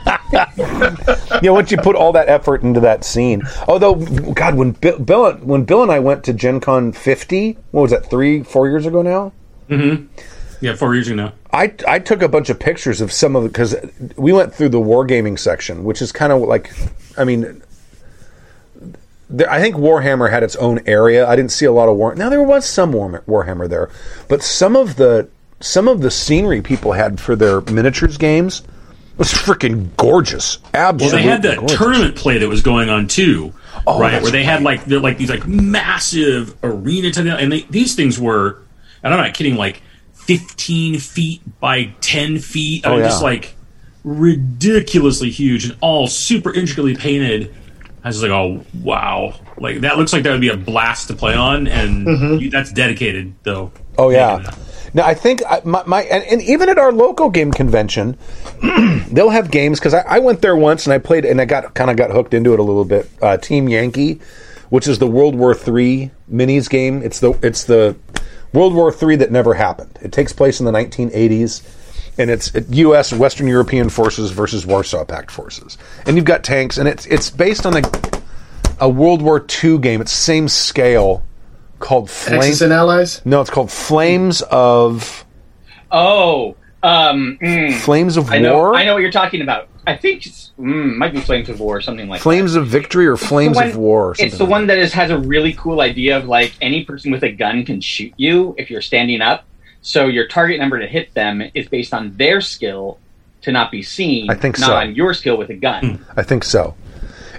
[0.57, 3.43] you know, once you put all that effort into that scene.
[3.67, 7.83] Although, God, when Bill, Bill when Bill and I went to Gen Con 50, what
[7.83, 8.09] was that?
[8.09, 9.33] Three, four years ago now.
[9.69, 10.07] Mm-hmm.
[10.59, 11.33] Yeah, four years ago now.
[11.53, 13.75] I, I took a bunch of pictures of some of the because
[14.15, 16.73] we went through the wargaming section, which is kind of like,
[17.17, 17.61] I mean,
[19.29, 21.27] there, I think Warhammer had its own area.
[21.27, 22.15] I didn't see a lot of War.
[22.15, 23.89] Now there was some War, Warhammer there,
[24.27, 28.61] but some of the some of the scenery people had for their miniatures games
[29.17, 30.59] was freaking gorgeous.
[30.73, 31.05] Absolutely.
[31.05, 31.77] Well, they had that gorgeous.
[31.77, 33.53] tournament play that was going on too,
[33.85, 34.21] Oh, right?
[34.21, 38.61] Where they had like like these like massive arena type, and they, these things were,
[39.03, 39.81] and I'm not kidding, like
[40.13, 42.85] 15 feet by 10 feet.
[42.85, 43.07] I Oh, mean, yeah.
[43.07, 43.55] just like
[44.03, 47.53] ridiculously huge and all super intricately painted.
[48.03, 51.07] I was just like, oh wow, like that looks like that would be a blast
[51.09, 53.67] to play on, and you, that's dedicated though.
[53.67, 53.93] Mm-hmm.
[53.97, 54.55] Oh yeah.
[54.93, 58.17] Now I think I, my, my and, and even at our local game convention,
[59.11, 61.73] they'll have games because I, I went there once and I played and I got
[61.73, 63.09] kind of got hooked into it a little bit.
[63.21, 64.19] Uh, Team Yankee,
[64.69, 67.01] which is the World War III minis game.
[67.03, 67.95] It's the it's the
[68.53, 69.99] World War III that never happened.
[70.01, 71.61] It takes place in the 1980s,
[72.17, 73.13] and it's U.S.
[73.13, 75.77] Western European forces versus Warsaw Pact forces.
[76.05, 77.81] And you've got tanks, and it's it's based on a
[78.79, 80.01] a World War II game.
[80.01, 81.23] It's same scale
[81.79, 82.45] called Flames.
[82.45, 83.21] Axis and Allies.
[83.25, 85.25] No, it's called Flames of
[85.91, 88.55] oh, um, mm, Flames of I know.
[88.55, 88.75] War.
[88.75, 89.69] I know what you're talking about.
[89.85, 93.07] I think it's mm, might be Flames of War or something like Flames of Victory
[93.07, 93.25] or that.
[93.25, 94.09] Flames one- of War.
[94.09, 96.53] Or something It's the like one that is, has a really cool idea of like
[96.61, 99.45] any person with a gun can shoot you if you're standing up.
[99.81, 102.99] So your target number to hit them is based on their skill
[103.41, 104.29] to not be seen.
[104.29, 104.75] I think not so.
[104.75, 106.05] on your skill with a gun.
[106.17, 106.75] I think so.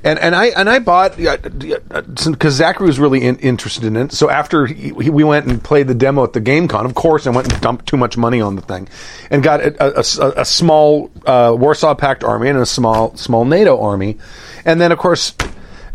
[0.05, 4.13] And and I and I bought because Zachary was really in, interested in it.
[4.13, 7.27] So after he, he- we went and played the demo at the GameCon, of course,
[7.27, 8.89] I went and dumped too much money on the thing,
[9.31, 13.45] and got a, a- a- a small uh, Warsaw Pact army and a small small
[13.45, 14.19] NATO army,
[14.65, 15.35] and then of course.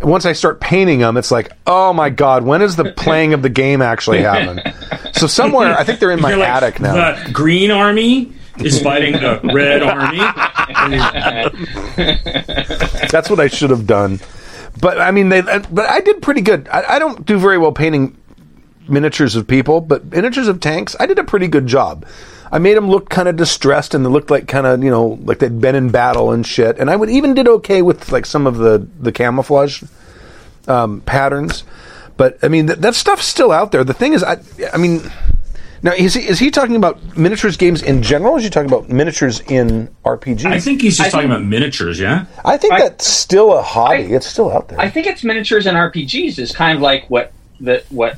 [0.01, 3.41] Once I start painting them, it's like, oh my god, when is the playing of
[3.41, 4.59] the game actually happen?
[5.13, 7.23] so somewhere, I think they're in my like, attic now.
[7.23, 10.17] The Green Army is fighting the Red Army,
[13.09, 14.19] That's what I should have done.
[14.79, 15.41] But I mean, they.
[15.41, 16.67] But I did pretty good.
[16.69, 18.17] I, I don't do very well painting
[18.87, 22.05] miniatures of people, but miniatures of tanks, I did a pretty good job.
[22.51, 25.19] I made them look kind of distressed and they looked like kind of you know
[25.23, 26.77] like they'd been in battle and shit.
[26.79, 29.83] And I would even did okay with like some of the the camouflage
[30.67, 31.63] um, patterns.
[32.15, 33.83] But I mean, th- that stuff's still out there.
[33.83, 34.37] The thing is, I,
[34.71, 35.11] I mean,
[35.83, 38.33] now is he, is he talking about miniatures games in general?
[38.33, 40.45] Or is he talking about miniatures in RPGs?
[40.45, 41.99] I think he's just I talking think- about miniatures.
[41.99, 42.25] Yeah.
[42.43, 43.95] I think I- that's still a hobby.
[43.97, 44.79] I- it's still out there.
[44.79, 48.17] I think it's miniatures and RPGs is kind of like what the what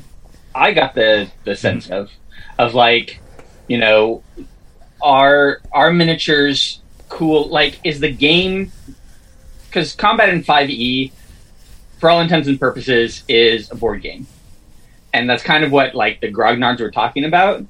[0.54, 2.10] I got the the sense of
[2.58, 3.18] of like
[3.68, 4.22] you know
[5.02, 8.72] are are miniatures cool like is the game
[9.68, 11.12] because combat in 5e
[12.00, 14.26] for all intents and purposes is a board game
[15.16, 17.64] and that's kind of what like the grognards were talking about.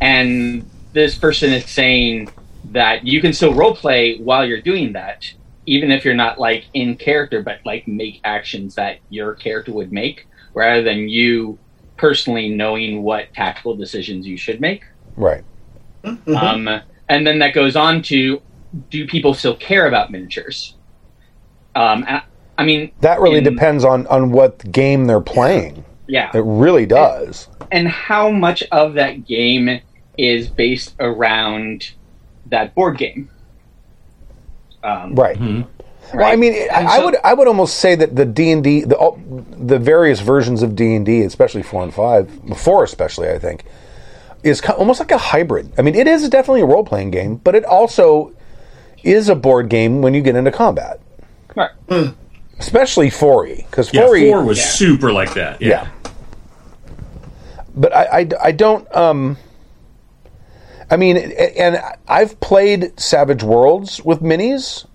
[0.00, 2.30] And this person is saying
[2.72, 5.32] that you can still role play while you're doing that
[5.66, 9.92] even if you're not like in character but like make actions that your character would
[9.92, 11.58] make rather than you
[11.96, 14.82] personally knowing what tactical decisions you should make.
[15.16, 15.44] Right.
[16.04, 16.68] um,
[17.08, 18.40] and then that goes on to
[18.88, 20.74] do people still care about miniatures?
[21.76, 22.22] Um, I,
[22.58, 25.84] I mean That really in- depends on on what game they're playing.
[26.10, 27.48] Yeah It really does.
[27.70, 29.80] and how much of that game
[30.18, 31.92] is based around
[32.46, 33.30] that board game
[34.82, 35.38] um, Right.
[35.38, 35.66] Mhm.
[36.14, 38.80] Well, I mean, And I would I would almost say that the D and D,
[38.80, 39.20] the all-
[39.56, 43.64] the various versions of D and D, especially four and five, four especially, I think,
[44.42, 45.70] is ki- almost like a hybrid.
[45.78, 48.32] I mean, it is definitely a role playing game, but it also
[49.04, 50.98] is a board game when you get into combat,
[51.54, 51.70] right.
[52.60, 54.02] Especially 4e because Yeah.
[54.02, 54.64] 4e, Four was yeah.
[54.64, 55.60] super like that.
[55.60, 55.68] yeah.
[55.68, 55.88] Yeah.
[57.74, 58.94] But I, I, I don't.
[58.96, 59.36] Um,
[60.90, 64.86] I mean, and I've played Savage Worlds with minis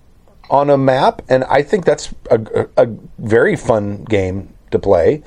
[0.50, 2.38] on a map, and I think that's a,
[2.76, 5.22] a, a very fun game to play.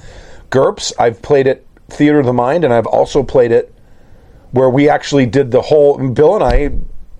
[0.51, 3.73] GURPS, I've played it Theater of the Mind, and I've also played it
[4.51, 5.97] where we actually did the whole.
[6.09, 6.71] Bill and I.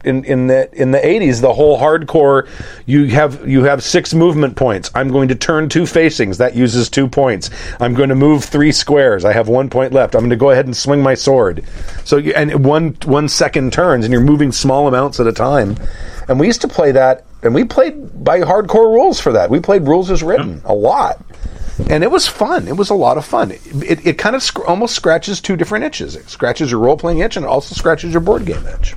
[0.05, 2.47] In, in the in the 80s the whole hardcore
[2.85, 4.89] you have you have six movement points.
[4.95, 6.37] I'm going to turn two facings.
[6.37, 7.49] That uses two points.
[7.81, 9.25] I'm going to move three squares.
[9.25, 10.15] I have one point left.
[10.15, 11.65] I'm going to go ahead and swing my sword.
[12.05, 15.75] So you, and one one second turns and you're moving small amounts at a time.
[16.29, 19.49] And we used to play that and we played by hardcore rules for that.
[19.49, 21.23] We played rules as written a lot.
[21.89, 22.67] And it was fun.
[22.67, 23.51] It was a lot of fun.
[23.51, 26.15] It, it kind of sc- almost scratches two different itches.
[26.15, 28.95] It scratches your role playing itch and it also scratches your board game itch.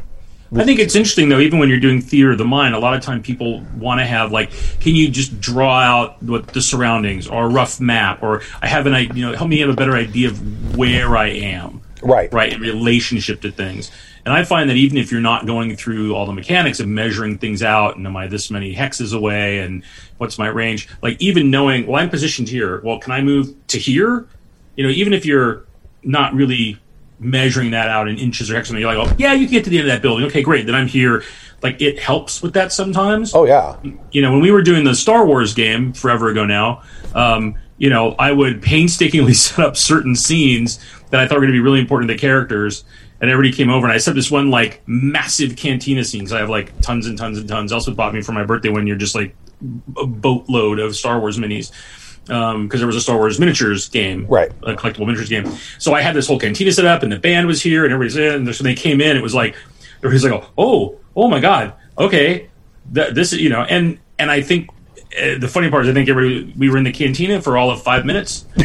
[0.55, 1.38] I think it's interesting though.
[1.38, 4.05] Even when you're doing theater of the mind, a lot of time people want to
[4.05, 8.43] have like, can you just draw out what the surroundings or a rough map, or
[8.61, 11.29] I have an idea, you know, help me have a better idea of where I
[11.29, 12.33] am, Right.
[12.33, 13.91] right, in relationship to things.
[14.25, 17.38] And I find that even if you're not going through all the mechanics of measuring
[17.38, 19.83] things out, and am I this many hexes away, and
[20.19, 22.81] what's my range, like even knowing, well, I'm positioned here.
[22.85, 24.27] Well, can I move to here?
[24.77, 25.65] You know, even if you're
[26.05, 26.79] not really
[27.22, 29.70] measuring that out in inches or hexes, you're like, oh, yeah, you can get to
[29.70, 30.26] the end of that building.
[30.26, 30.66] Okay, great.
[30.66, 31.22] Then I'm here.
[31.62, 33.76] Like it helps with that sometimes Oh, yeah.
[34.11, 36.82] you know, when we were doing the Star Wars game forever ago now,
[37.14, 40.80] um, you know, I would painstakingly set up certain scenes
[41.11, 42.85] that I thought were going to be really important to the characters.
[43.20, 46.26] And everybody came over, and I set this one like massive cantina scene.
[46.26, 47.70] So I have like tons and tons and tons.
[47.70, 49.37] Also bought me for my birthday when you're just like
[49.96, 51.70] a boatload of Star Wars minis
[52.24, 54.50] because there was a Star Wars miniatures game, Right.
[54.62, 55.46] A collectible miniatures game.
[55.78, 58.16] So I had this whole cantina set up, and the band was here, and everybody's
[58.16, 58.46] in.
[58.46, 59.56] And so they came in, it was like
[59.98, 62.48] everybody's like, "Oh, oh my god, okay,
[62.94, 64.70] Th- this is you know." And and I think
[65.20, 67.70] uh, the funny part is, I think everybody we were in the cantina for all
[67.70, 68.46] of five minutes,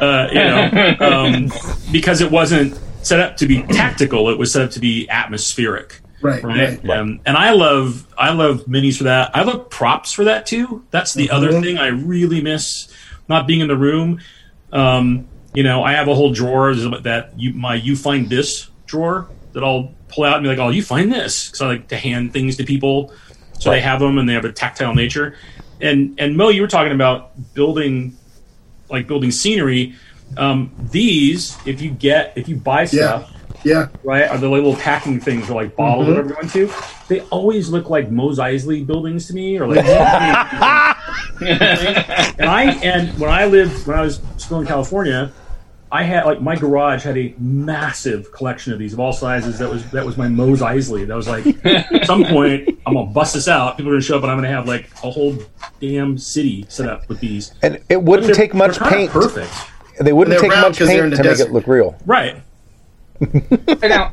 [0.00, 1.52] uh, you know, um,
[1.92, 6.00] because it wasn't set up to be tactical; it was set up to be atmospheric
[6.24, 6.82] Right, right?
[6.82, 6.98] right.
[6.98, 9.36] Um, and I love I love minis for that.
[9.36, 10.82] I love props for that too.
[10.90, 12.88] That's the other thing I really miss
[13.28, 14.20] not being in the room.
[14.72, 19.28] Um, you know, I have a whole drawer that you my you find this drawer
[19.52, 21.96] that I'll pull out and be like, oh, you find this because I like to
[21.98, 23.12] hand things to people
[23.58, 25.36] so they have them and they have a tactile nature.
[25.82, 28.16] And and Mo, you were talking about building
[28.88, 29.94] like building scenery.
[30.38, 33.30] Um, these, if you get if you buy stuff
[33.64, 33.88] Yeah.
[34.02, 34.28] right?
[34.28, 36.58] Are the little packing things or like bottles or whatever mm-hmm.
[36.58, 37.08] you went to?
[37.08, 39.84] They always look like Mos Eisley buildings to me, or like.
[41.40, 45.32] and I and when I lived when I was still in California,
[45.90, 49.58] I had like my garage had a massive collection of these of all sizes.
[49.58, 51.06] That was that was my Mos Eisley.
[51.06, 53.76] That was like at some point I'm gonna bust this out.
[53.76, 55.36] People are gonna show up and I'm gonna have like a whole
[55.80, 57.52] damn city set up with these.
[57.62, 59.10] And it wouldn't take much paint.
[59.10, 59.52] Perfect.
[60.00, 61.96] They wouldn't take round much 'cause they're in paint the to make it look real.
[62.06, 62.42] Right.
[63.82, 64.12] now,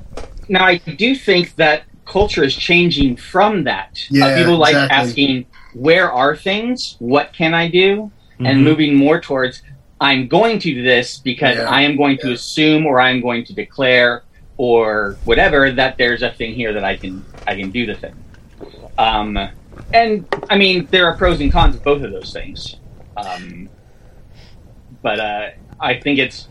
[0.50, 3.90] now I do think that culture is changing from that.
[4.12, 4.98] Uh, Yeah, people like exactly.
[4.98, 6.96] asking, "Where are things?
[7.00, 8.64] What can I do?" and Mhm.
[8.64, 9.62] moving more towards,
[10.00, 13.46] "I'm going to do this because Yeah, I am going to assume or I'm going
[13.46, 14.24] to declare
[14.58, 18.26] or whatever that there's a thing here that I can I can do the thing."
[18.98, 19.38] Um,
[19.94, 22.80] and I mean, there are pros and cons of both of those things.
[23.16, 23.70] Um,
[25.02, 25.48] but uh,
[25.80, 26.50] I think it's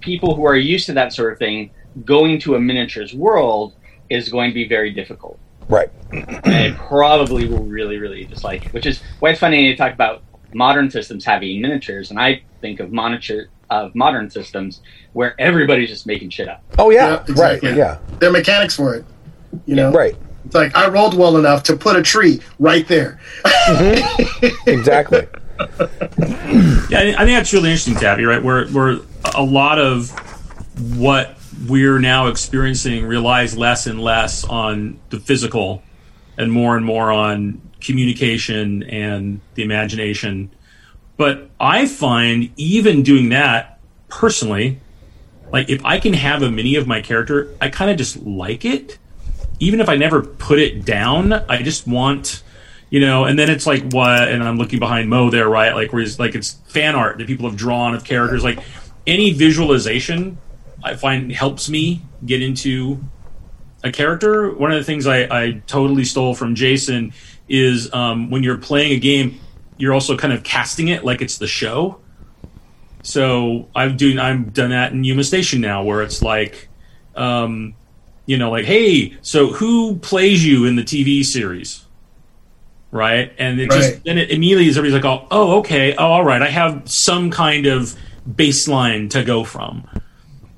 [0.00, 1.70] people who are used to that sort of thing
[2.04, 3.74] going to a miniatures world
[4.08, 5.38] is going to be very difficult.
[5.68, 5.88] Right.
[6.10, 8.72] and it probably will really, really dislike it.
[8.72, 12.80] Which is why it's funny to talk about modern systems having miniatures, and I think
[12.80, 14.80] of monitor of modern systems
[15.12, 16.62] where everybody's just making shit up.
[16.78, 17.08] Oh yeah.
[17.10, 17.68] Yeah, exactly.
[17.68, 17.78] Right.
[17.78, 17.98] Yeah.
[18.18, 19.04] There are mechanics for it.
[19.66, 20.16] You know, Right.
[20.44, 23.20] It's like I rolled well enough to put a tree right there.
[23.44, 24.46] Mm-hmm.
[24.66, 25.26] Exactly.
[26.88, 28.24] Yeah, I think that's really interesting, Tabby.
[28.24, 28.98] Right, where where
[29.34, 30.10] a lot of
[30.96, 31.36] what
[31.68, 35.82] we're now experiencing relies less and less on the physical,
[36.38, 40.50] and more and more on communication and the imagination.
[41.16, 44.80] But I find even doing that personally,
[45.52, 48.64] like if I can have a mini of my character, I kind of just like
[48.64, 48.98] it.
[49.58, 52.42] Even if I never put it down, I just want
[52.90, 55.74] you know, and then it's like what, and I'm looking behind Mo there, right?
[55.74, 58.42] Like where he's like it's fan art that people have drawn of characters.
[58.42, 58.58] Like
[59.06, 60.38] any visualization,
[60.82, 63.02] I find helps me get into
[63.84, 64.52] a character.
[64.52, 67.12] One of the things I, I totally stole from Jason
[67.48, 69.40] is um, when you're playing a game,
[69.78, 72.00] you're also kind of casting it like it's the show.
[73.02, 76.68] So I've doing I've done that in Yuma Station now, where it's like,
[77.14, 77.74] um,
[78.26, 81.86] you know, like, hey, so who plays you in the TV series?
[82.90, 83.32] Right?
[83.38, 84.04] And it just Right.
[84.04, 87.30] then it immediately is everybody's like, oh, oh, okay, oh, all right, I have some
[87.30, 87.94] kind of
[88.28, 89.86] baseline to go from,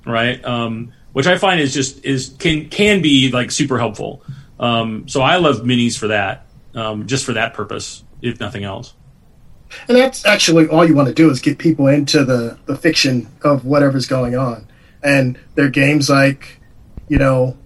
[0.07, 0.43] right?
[0.45, 4.23] Um, which I find is just is can can be like super helpful.
[4.59, 8.95] Um, so I love minis for that, um, just for that purpose, if nothing else.
[9.89, 13.27] And that's actually all you want to do is get people into the, the fiction
[13.43, 14.69] of whatever's going on.
[15.03, 16.61] And there are games like,
[17.09, 17.57] you know,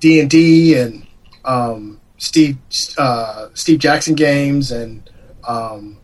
[0.00, 1.06] D and D and
[1.44, 2.56] um, Steve
[2.98, 5.10] uh, Steve Jackson games and
[5.46, 5.98] um,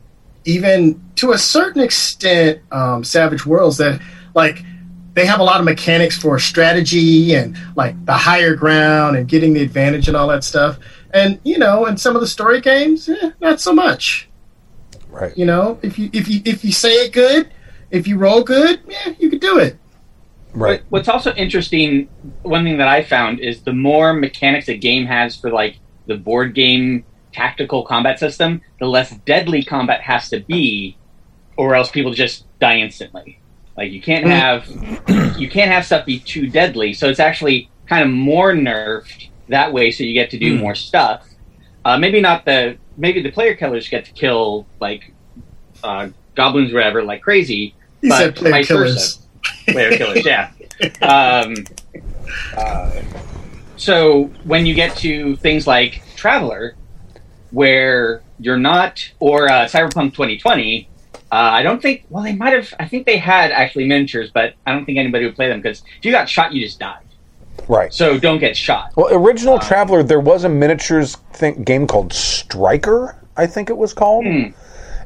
[0.45, 4.01] even to a certain extent um, Savage Worlds that
[4.35, 4.65] like
[5.15, 9.53] they have a lot of mechanics for strategy and like the higher ground and getting
[9.53, 10.79] the advantage and all that stuff.
[11.13, 14.29] And you know, in some of the story games, eh, not so much.
[15.09, 15.37] Right.
[15.37, 17.51] You know, if you if you if you say it good,
[17.91, 19.77] if you roll good, yeah, you could do it.
[20.53, 20.83] Right.
[20.89, 22.09] What's also interesting,
[22.43, 25.79] one thing that I found is the more mechanics a game has for like
[26.11, 30.97] the board game tactical combat system, the less deadly combat has to be,
[31.57, 33.39] or else people just die instantly.
[33.77, 34.67] Like you can't have
[35.41, 39.73] you can't have stuff be too deadly, so it's actually kind of more nerfed that
[39.73, 40.61] way, so you get to do Hmm.
[40.65, 41.27] more stuff.
[41.85, 45.13] Uh, maybe not the maybe the player killers get to kill like
[45.83, 47.75] uh, goblins or whatever like crazy.
[48.03, 48.95] He But said player killers.
[48.95, 49.73] versa.
[49.73, 50.51] player killers, yeah.
[51.03, 51.55] Um,
[52.57, 52.91] uh,
[53.81, 56.75] so when you get to things like Traveller,
[57.51, 62.05] where you're not, or uh, Cyberpunk 2020, uh, I don't think.
[62.11, 62.75] Well, they might have.
[62.79, 65.83] I think they had actually miniatures, but I don't think anybody would play them because
[65.99, 67.05] if you got shot, you just died.
[67.69, 67.93] Right.
[67.95, 68.93] So don't get shot.
[68.97, 73.95] Well, original Traveller, there was a miniatures thing, game called Striker, I think it was
[73.95, 74.27] called.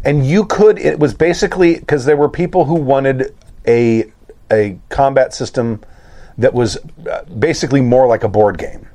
[0.06, 3.34] And you could, it was basically because there were people who wanted
[3.66, 4.10] a
[4.50, 5.80] a combat system
[6.38, 6.76] that was
[7.10, 8.88] uh, basically more like a board game.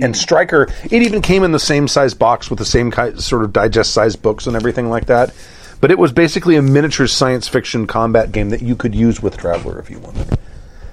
[0.00, 3.44] And Striker, it even came in the same size box with the same kind, sort
[3.44, 5.34] of digest size books and everything like that.
[5.80, 9.36] But it was basically a miniature science fiction combat game that you could use with
[9.36, 10.38] Traveller if you wanted.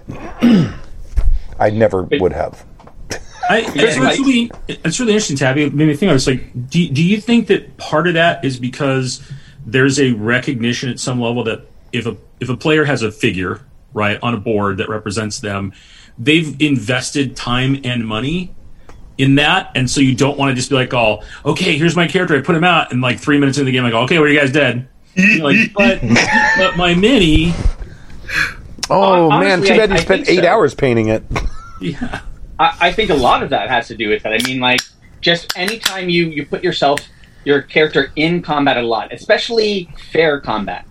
[1.60, 2.65] I never would have.
[3.49, 5.63] I, it's, like- really, it's really interesting, Tabby.
[5.63, 6.10] It made me think.
[6.10, 9.21] I was like, do, do you think that part of that is because
[9.65, 13.62] there's a recognition at some level that if a if a player has a figure
[13.95, 15.73] right on a board that represents them,
[16.19, 18.53] they've invested time and money
[19.17, 22.05] in that, and so you don't want to just be like, "Oh, okay, here's my
[22.05, 22.38] character.
[22.38, 24.27] I put him out, and like three minutes into the game, I go, okay, well,
[24.27, 24.88] you guys dead."
[25.39, 26.01] Like, but
[26.58, 27.54] but my mini,
[28.89, 30.48] Oh Hon- man, honestly, too bad I- you I spent eight so.
[30.48, 31.23] hours painting it.
[31.81, 32.21] yeah,
[32.60, 34.41] I, I think a lot of that has to do with it.
[34.41, 34.81] I mean, like,
[35.21, 37.00] just anytime you, you put yourself,
[37.46, 40.85] your character in combat a lot, especially fair combat,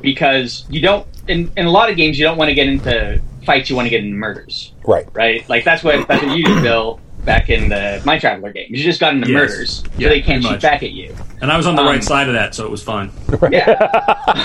[0.00, 3.22] because you don't, in, in a lot of games, you don't want to get into
[3.44, 5.06] fights, you want to get into murders, Right.
[5.14, 5.48] right?
[5.48, 8.66] Like, that's what, that's what you did, Bill, back in the My Traveller game.
[8.70, 9.34] You just got into Yes.
[9.34, 10.62] murders, so Yeah, they can't shoot much.
[10.62, 11.16] back at you.
[11.40, 13.12] and I was on the Um, right side of that, so it was fun.
[13.50, 13.72] Yeah.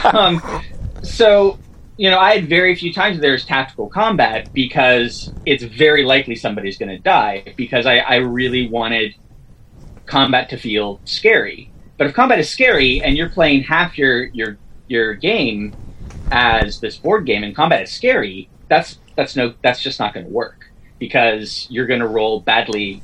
[0.14, 0.42] um,
[1.04, 1.60] so
[1.98, 6.36] you know, I had very few times where there's tactical combat because it's very likely
[6.36, 9.14] somebody's going to die because I, I really wanted
[10.08, 11.74] combat to feel scary.
[11.98, 14.58] But if combat is scary and you're playing half your your
[14.88, 15.76] your game
[16.32, 20.26] as this board game and combat is scary, that's that's no that's just not going
[20.26, 23.02] to work because you're going to roll badly,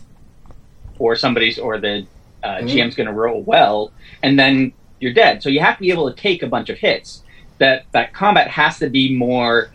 [0.99, 2.05] or somebody's or the
[2.43, 3.91] uh, GM's going to roll well,
[4.23, 5.43] and then you're dead.
[5.43, 7.23] So you have to be able to take a bunch of hits.
[7.59, 9.71] That that combat has to be more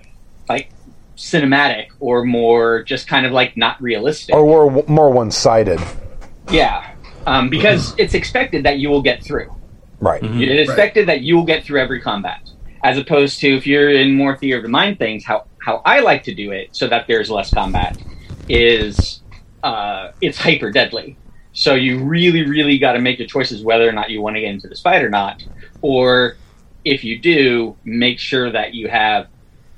[0.48, 0.70] like
[1.16, 4.34] cinematic or more just kind of like not realistic.
[4.34, 5.80] Or more, more one sided.
[6.50, 6.94] yeah,
[7.26, 9.52] um, because it's expected that you will get through.
[10.00, 10.22] Right.
[10.22, 10.42] Mm-hmm.
[10.42, 12.50] It is expected that you will get through every combat,
[12.82, 15.24] as opposed to if you're in more theater of the mind things.
[15.24, 18.00] How how I like to do it so that there's less combat
[18.48, 19.20] is
[19.62, 21.16] uh, it's hyper deadly.
[21.52, 24.40] So you really really got to make your choices whether or not you want to
[24.40, 25.44] get into this fight or not,
[25.80, 26.36] or
[26.84, 29.28] if you do, make sure that you have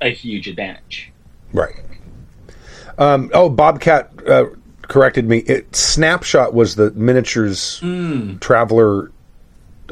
[0.01, 1.11] a huge advantage.
[1.53, 1.75] Right.
[2.97, 4.45] Um, oh, Bobcat uh,
[4.83, 5.39] corrected me.
[5.39, 7.79] It, Snapshot was the miniatures
[8.39, 9.11] traveller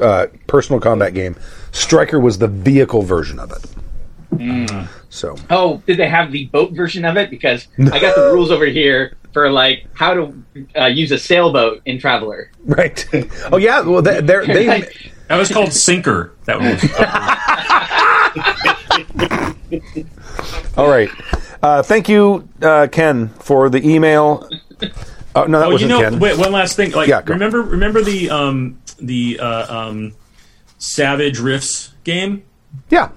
[0.00, 1.36] uh, personal combat game.
[1.74, 3.66] Striker was the vehicle version of it.
[5.10, 7.30] So Oh, did they have the boat version of it?
[7.30, 10.44] Because I got the rules over here for like how to
[10.80, 12.50] uh, use a sailboat in Traveller.
[12.64, 13.06] right.
[13.52, 13.80] oh yeah.
[13.82, 14.66] Well, they, they're, they
[15.28, 16.32] That was called Sinker.
[16.44, 16.84] That was.
[20.76, 21.08] all right.
[21.62, 24.48] Uh, thank you, uh, Ken, for the email.
[25.34, 26.18] Oh no, that Oh, you wasn't know, Ken.
[26.20, 26.92] wait, one last thing.
[26.92, 30.12] Like, Yeah, remember, remember the um, the uh, um,
[30.84, 32.44] Savage Rifts game?
[32.90, 33.10] Yeah.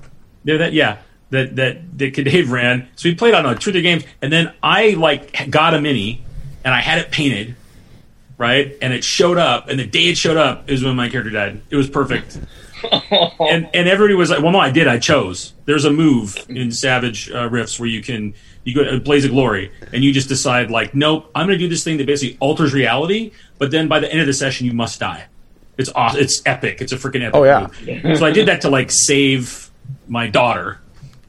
[0.44, 0.98] Yeah, that yeah,
[1.32, 2.88] that that that Dave ran.
[2.96, 5.82] So we played on uh, two of the games, and then I like got a
[5.82, 6.24] mini,
[6.64, 7.56] and I had it painted,
[8.38, 8.76] right?
[8.82, 11.62] And it showed up, and the day it showed up is when my character died.
[11.70, 12.40] It was perfect.
[12.92, 14.88] and and everybody was like, "Well, no, I did.
[14.88, 19.00] I chose." There's a move in Savage uh, Rifts where you can you go uh,
[19.00, 21.98] Blaze of Glory, and you just decide like, "Nope, I'm going to do this thing
[21.98, 25.26] that basically alters reality." But then by the end of the session, you must die.
[25.78, 26.20] It's awesome.
[26.20, 26.82] It's epic.
[26.82, 27.36] It's a freaking epic.
[27.36, 27.68] Oh, yeah.
[28.04, 28.18] move.
[28.18, 29.70] So I did that to like save
[30.08, 30.80] my daughter,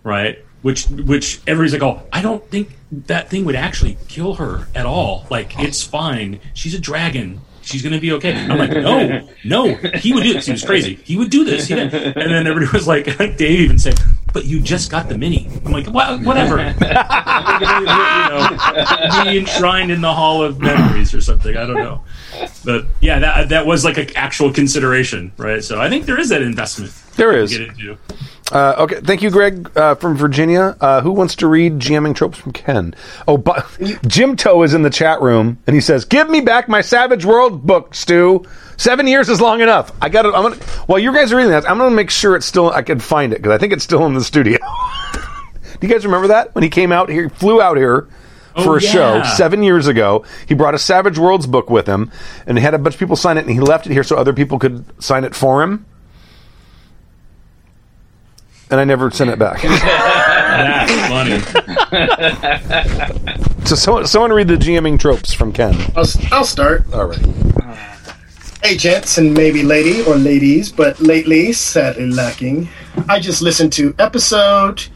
[0.02, 0.44] right?
[0.62, 2.70] Which which everybody's like, "Oh, I don't think
[3.06, 5.26] that thing would actually kill her at all.
[5.30, 6.40] Like it's fine.
[6.54, 8.32] She's a dragon." She's gonna be okay.
[8.32, 9.74] I'm like, no, no.
[9.74, 10.46] He would do this.
[10.46, 10.94] He was crazy.
[11.04, 11.66] He would do this.
[11.68, 11.92] He did.
[11.92, 14.00] And then everybody was like, like Dave even said,
[14.32, 16.56] "But you just got the mini." I'm like, well, whatever.
[16.60, 16.64] you
[17.84, 21.58] know, be enshrined in the Hall of Memories or something.
[21.58, 22.02] I don't know.
[22.64, 25.62] But yeah, that that was like an actual consideration, right?
[25.64, 27.50] So I think there is that investment There is.
[27.56, 27.96] get into.
[28.50, 30.74] Uh, okay, thank you, Greg uh, from Virginia.
[30.80, 32.94] Uh, who wants to read GMing tropes from Ken?
[33.26, 33.66] Oh, but
[34.06, 37.24] Jim Toe is in the chat room, and he says, "Give me back my Savage
[37.26, 38.44] World book, Stu.
[38.78, 39.92] Seven years is long enough.
[40.00, 40.34] I got it.
[40.34, 40.56] I'm gonna.
[40.86, 42.70] While you guys are reading that, I'm gonna make sure it's still.
[42.70, 44.58] I can find it because I think it's still in the studio.
[45.80, 47.24] Do you guys remember that when he came out here?
[47.24, 48.08] He flew out here."
[48.58, 51.86] Oh, for Oh, a show seven years ago, he brought a Savage Worlds book with
[51.86, 52.10] him,
[52.46, 54.16] and he had a bunch of people sign it, and he left it here so
[54.16, 55.86] other people could sign it for him.
[58.70, 59.62] And I never sent it back.
[60.58, 61.40] That's funny.
[63.64, 65.74] So someone, someone read the GMing tropes from Ken.
[65.96, 66.84] I'll, I'll start.
[66.92, 67.18] All right.
[68.62, 72.68] Hey, gents, and maybe lady or ladies, but lately, sadly lacking.
[73.08, 74.88] I just listened to episode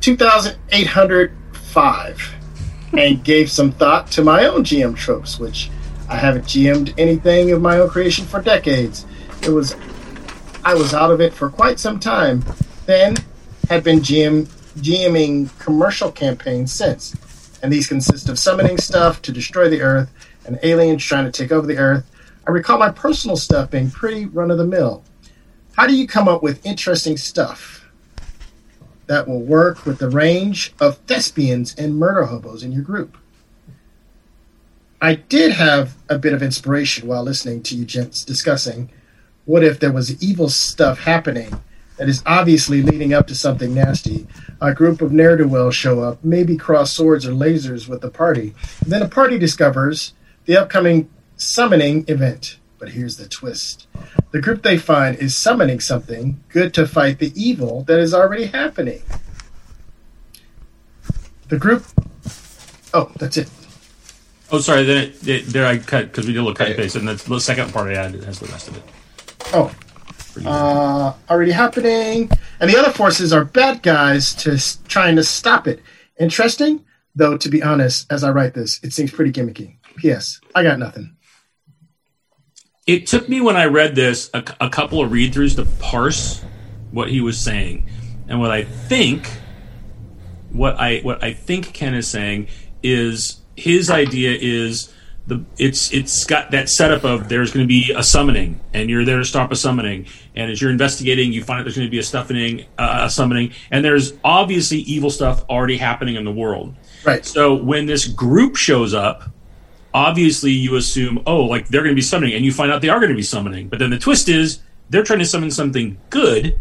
[0.00, 2.34] 2805
[2.98, 5.70] and gave some thought to my own GM tropes, which
[6.08, 9.06] I haven't GM'd anything of my own creation for decades.
[9.42, 9.76] It was,
[10.64, 12.44] I was out of it for quite some time.
[12.86, 13.16] Then,
[13.68, 14.46] had been GM,
[14.78, 20.10] GMing commercial campaigns since, and these consist of summoning stuff to destroy the Earth
[20.46, 22.08] and aliens trying to take over the Earth.
[22.46, 25.02] I recall my personal stuff being pretty run of the mill.
[25.72, 27.75] How do you come up with interesting stuff
[29.06, 33.16] that will work with the range of thespians and murder hobos in your group?
[35.00, 38.90] I did have a bit of inspiration while listening to you gents discussing
[39.44, 41.60] what if there was evil stuff happening
[41.96, 44.26] that is obviously leading up to something nasty.
[44.60, 48.10] A group of ne'er do wells show up, maybe cross swords or lasers with the
[48.10, 48.54] party.
[48.86, 50.12] Then a party discovers
[50.44, 52.58] the upcoming summoning event.
[52.78, 53.86] But here's the twist
[54.32, 58.46] the group they find is summoning something good to fight the evil that is already
[58.46, 59.02] happening.
[61.48, 61.84] The group.
[62.92, 63.48] Oh, that's it.
[64.50, 64.84] Oh, sorry.
[64.84, 67.38] Then there I cut because we did a little cut and paste, and that's the
[67.40, 68.82] second part I added has the rest of it.
[69.54, 69.74] Oh,
[70.44, 72.30] uh, already happening.
[72.60, 75.80] And the other forces are bad guys to s- trying to stop it.
[76.18, 77.36] Interesting, though.
[77.36, 79.76] To be honest, as I write this, it seems pretty gimmicky.
[79.96, 80.40] P.S.
[80.54, 81.15] I got nothing.
[82.86, 86.42] It took me when I read this a, a couple of read throughs to parse
[86.92, 87.88] what he was saying.
[88.28, 89.28] And what I think,
[90.50, 92.48] what I what I think Ken is saying
[92.82, 94.92] is his idea is
[95.26, 99.04] the it's it's got that setup of there's going to be a summoning and you're
[99.04, 100.06] there to stop a summoning
[100.36, 103.10] and as you're investigating you find out there's going to be a summoning uh, a
[103.10, 107.24] summoning and there's obviously evil stuff already happening in the world Right.
[107.26, 109.24] so when this group shows up
[109.96, 112.90] obviously you assume oh like they're going to be summoning and you find out they
[112.90, 115.96] are going to be summoning but then the twist is they're trying to summon something
[116.10, 116.58] good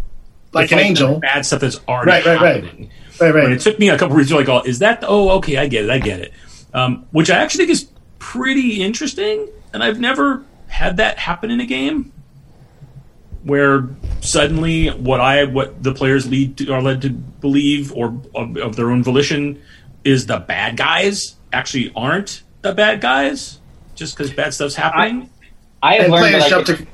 [0.54, 1.20] Like an angel.
[1.20, 2.64] bad stuff that's already Right, right, right.
[2.64, 5.04] happening Right, but it took me a couple reads to like, oh, is that?
[5.08, 6.34] Oh, okay, I get it, I get it.
[6.74, 7.88] Um, which I actually think is
[8.20, 12.12] pretty interesting, and I've never had that happen in a game
[13.44, 13.88] where
[14.22, 18.76] suddenly what I what the players lead to, are led to believe or of, of
[18.76, 19.62] their own volition
[20.04, 23.60] is the bad guys actually aren't the bad guys
[23.96, 25.30] just because bad stuff's happening.
[25.82, 26.88] I have And learned that I to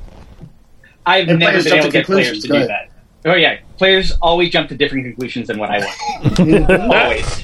[1.06, 2.70] I've and never players been jump able to to get players to do ahead.
[2.70, 2.90] that.
[3.26, 6.40] Oh yeah, players always jump to different conclusions than what I want.
[6.82, 7.44] always.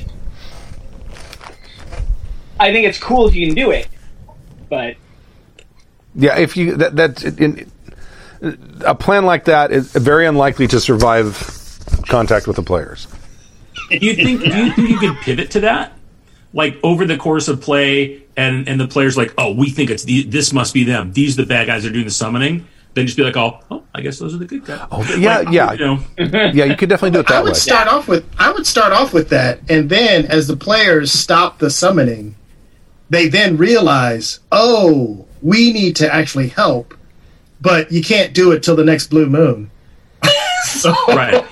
[2.59, 3.87] I think it's cool if you can do it,
[4.69, 4.95] but
[6.15, 7.71] Yeah, if you that that's in,
[8.81, 11.35] a plan like that is very unlikely to survive
[12.07, 13.07] contact with the players.
[13.89, 15.96] do you think do you think you could pivot to that
[16.53, 20.03] like over the course of play and and the players like oh we think it's
[20.03, 22.65] the, this must be them these are the bad guys that are doing the summoning
[22.93, 25.39] then just be like oh oh i guess those are the good guys Oh, yeah,
[25.39, 25.73] Like, yeah.
[25.73, 25.99] you know
[26.53, 27.49] Yeah, you could definitely do it I that way.
[27.49, 31.11] would start off with I would start off with that, and then as the players
[31.11, 32.35] stop the summoning,
[33.09, 36.93] they then realize, oh, we need to actually help,
[37.61, 39.69] but you can't do it till the next blue moon.
[40.63, 41.45] So, right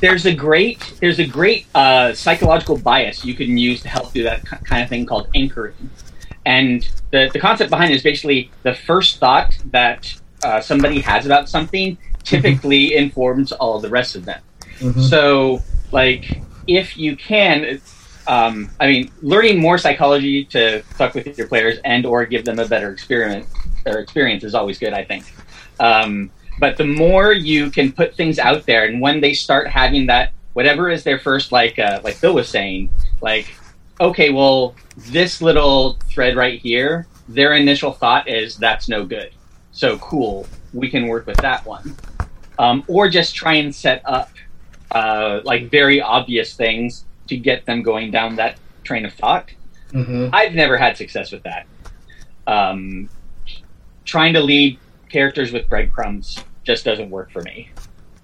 [0.00, 4.22] there's a great there's a great uh, psychological bias you can use to help do
[4.24, 5.90] that kind of thing called anchoring.
[6.44, 11.24] And the, the concept behind it is basically the first thought that uh, somebody has
[11.24, 14.42] about something typically informs all the rest of them.
[15.02, 17.80] So, like, if you can,
[18.26, 22.58] um, I mean, learning more psychology to fuck with your players and or give them
[22.58, 23.46] a better experiment
[23.86, 24.92] or experience is always good.
[24.92, 25.32] I think.
[25.78, 30.06] Um, but the more you can put things out there, and when they start having
[30.06, 32.90] that, whatever is their first, like uh, like Bill was saying,
[33.20, 33.54] like,
[34.00, 39.32] okay, well, this little thread right here, their initial thought is that's no good.
[39.72, 41.96] So cool, we can work with that one,
[42.58, 44.30] um, or just try and set up
[44.90, 49.50] uh, like very obvious things to get them going down that train of thought.
[49.92, 50.30] Mhm.
[50.32, 51.66] I've never had success with that.
[52.46, 53.08] Um,
[54.04, 54.78] trying to lead
[55.12, 57.70] characters with breadcrumbs just doesn't work for me.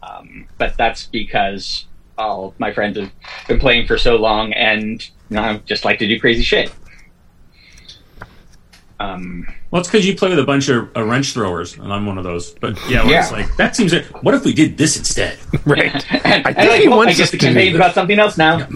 [0.02, 1.86] Um, but that's because
[2.16, 3.12] all my friends have
[3.46, 6.72] been playing for so long, and you know, I just like to do crazy shit.
[9.00, 12.04] Um, well it's because you play with a bunch of uh, wrench throwers and i'm
[12.04, 14.76] one of those but yeah, where it's like that seems like what if we did
[14.76, 15.94] this instead Right.
[15.94, 17.94] and, I and think like, he oh, I wants us the to do campaign's about
[17.94, 18.56] something else now.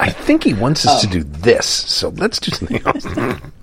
[0.00, 3.04] I think he wants us to do this, so let's do something else.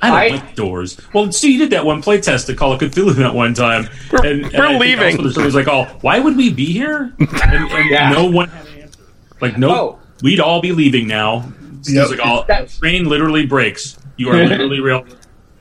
[0.00, 1.00] I don't I- like doors.
[1.12, 3.88] Well, see, you did that one playtest at Call of Cthulhu that one time.
[4.12, 5.16] We're- and, and we're I think leaving.
[5.18, 8.10] also Somebody's like, "Oh, why would we be here?" And, and Yeah.
[8.10, 9.00] no one had an answer.
[9.40, 9.98] Like, no, Oh.
[10.22, 11.52] we'd all be leaving now.
[11.80, 12.08] It's Yep.
[12.10, 13.98] like, "Oh, That's- the train literally breaks.
[14.16, 15.04] You are literally real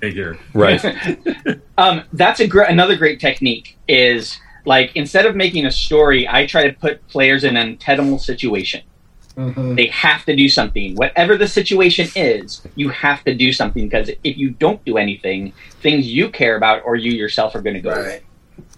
[0.01, 0.83] here." right.
[1.79, 3.77] Um, that's a gr- another great technique.
[3.87, 8.17] Is like instead of making a story, I try to put players in an untenable
[8.19, 8.81] situation.
[9.37, 9.75] Mhm.
[9.75, 10.95] They have to do something.
[10.95, 15.53] Whatever the situation is, you have to do something because if you don't do anything,
[15.81, 18.03] things you care about or you yourself are going to go away.
[18.07, 18.23] Right.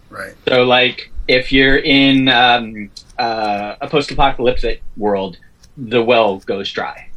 [0.09, 0.33] Right.
[0.47, 5.37] So, like, if you're in um, uh, a post-apocalyptic world,
[5.77, 7.09] the well goes dry.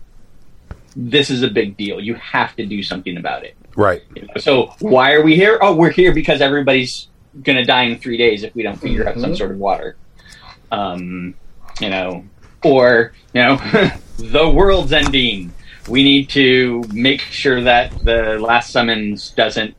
[0.95, 1.99] This is a big deal.
[2.01, 3.57] You have to do something about it.
[3.74, 4.03] Right.
[4.14, 5.59] You know, So, why are we here?
[5.62, 7.09] Oh, we're here because everybody's
[7.43, 9.38] going to die in three days if we don't figure out some Mhm.
[9.38, 9.97] sort of water.
[10.70, 11.34] Um,
[11.80, 12.24] you know,
[12.65, 13.57] or you know,
[14.19, 15.53] the world's ending.
[15.89, 19.75] We need to make sure that the last summons doesn't,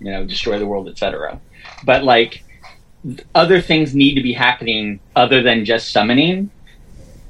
[0.00, 1.40] you know, destroy the world, etc.
[1.84, 2.44] But like,
[3.34, 6.50] other things need to be happening other than just summoning.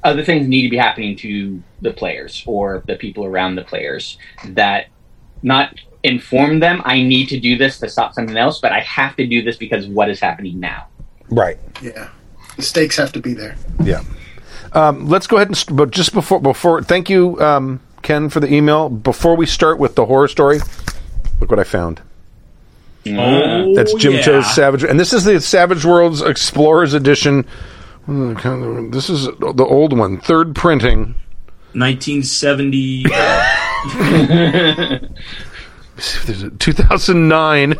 [0.03, 4.17] Other things need to be happening to the players or the people around the players
[4.49, 4.87] that
[5.41, 9.15] not inform them I need to do this to stop something else, but I have
[9.15, 10.87] to do this because of what is happening now.
[11.29, 11.57] Right.
[11.81, 12.09] Yeah.
[12.55, 13.55] The stakes have to be there.
[13.83, 14.03] Yeah.
[14.73, 18.39] Um, let's go ahead and, st- but just before, before, thank you, um, Ken, for
[18.39, 18.89] the email.
[18.89, 20.59] Before we start with the horror story,
[21.39, 22.01] look what I found.
[23.07, 24.21] Oh, That's Jim yeah.
[24.23, 27.45] Toe's Savage, and this is the Savage Worlds Explorers Edition.
[28.07, 31.15] This is the old one, third printing.
[31.73, 33.03] 1970.
[36.25, 37.75] There's a 2009.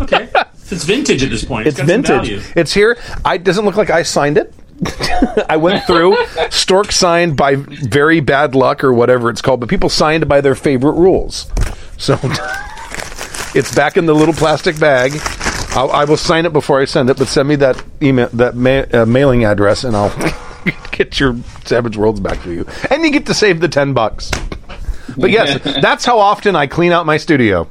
[0.00, 0.28] okay.
[0.72, 1.66] It's vintage at this point.
[1.66, 2.28] It's got some vintage.
[2.28, 2.40] value.
[2.56, 2.96] It's here.
[3.24, 4.54] I doesn't look like I signed it.
[5.48, 6.16] I went through
[6.50, 10.54] Stork signed by very bad luck or whatever it's called, but people signed by their
[10.54, 11.50] favorite rules.
[11.98, 12.18] So
[13.54, 15.12] it's back in the little plastic bag.
[15.72, 18.56] I'll, I will sign it before I send it, but send me that email, that
[18.56, 20.14] ma- uh, mailing address, and I'll
[20.90, 24.30] get your Savage Worlds back to you, and you get to save the ten bucks.
[25.16, 27.68] But yes, that's how often I clean out my studio.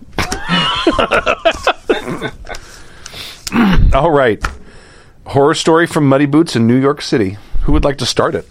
[3.94, 4.42] All right.
[5.30, 7.38] Horror story from Muddy Boots in New York City.
[7.62, 8.48] Who would like to start it?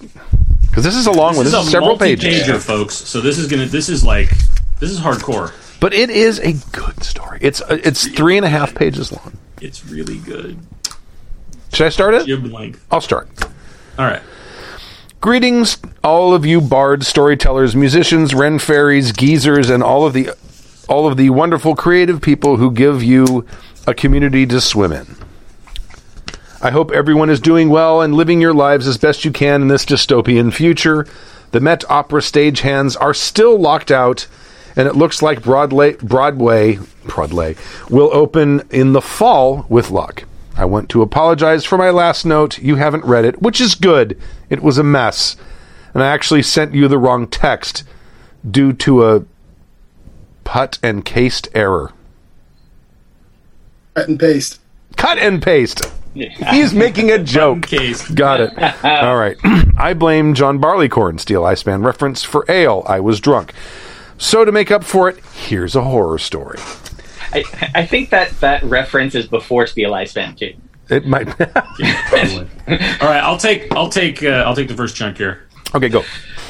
[0.63, 1.45] Because this is a long one.
[1.45, 2.47] This This is is a several pages.
[2.47, 2.95] multi-pager, folks.
[2.95, 3.67] So this is gonna.
[3.67, 4.31] This is like.
[4.79, 5.53] This is hardcore.
[5.81, 7.39] But it is a good story.
[7.41, 9.37] It's uh, it's three and a half pages long.
[9.61, 10.59] It's really good.
[11.73, 12.27] Should I start it?
[12.27, 12.85] Jib length.
[12.93, 13.29] I'll start.
[13.99, 14.23] All right.
[15.21, 20.31] Greetings, all of you bards, storytellers, musicians, ren fairies, geezers, and all of the
[20.89, 23.45] all of the wonderful creative people who give you
[23.87, 25.17] a community to swim in.
[26.61, 29.69] I hope everyone is doing well and living your lives as best you can in
[29.69, 31.07] this dystopian future.
[31.53, 34.27] The Met Opera stagehands are still locked out,
[34.75, 37.55] and it looks like Broadway, Broadway, Broadway
[37.89, 40.25] will open in the fall with luck.
[40.57, 42.59] I want to apologize for my last note.
[42.59, 44.21] You haven't read it, which is good.
[44.51, 45.37] It was a mess,
[45.95, 47.85] and I actually sent you the wrong text
[48.49, 49.25] due to a
[50.43, 51.93] put and cased error.
[53.95, 54.61] Cut and paste.
[54.97, 55.93] Cut and paste.
[56.51, 57.67] He's making a joke.
[57.67, 58.09] Case.
[58.11, 58.59] Got it.
[58.85, 59.37] All right.
[59.77, 62.83] I blame John Barleycorn, Steeleye Span reference for ale.
[62.87, 63.53] I was drunk.
[64.17, 66.59] So to make up for it, here's a horror story.
[67.33, 67.45] I,
[67.75, 70.55] I think that that reference is before Steeleye Span too.
[70.89, 71.29] It might.
[71.41, 73.23] All right.
[73.23, 73.73] I'll take.
[73.75, 74.23] I'll take.
[74.23, 75.47] Uh, I'll take the first chunk here.
[75.75, 76.05] okay, go.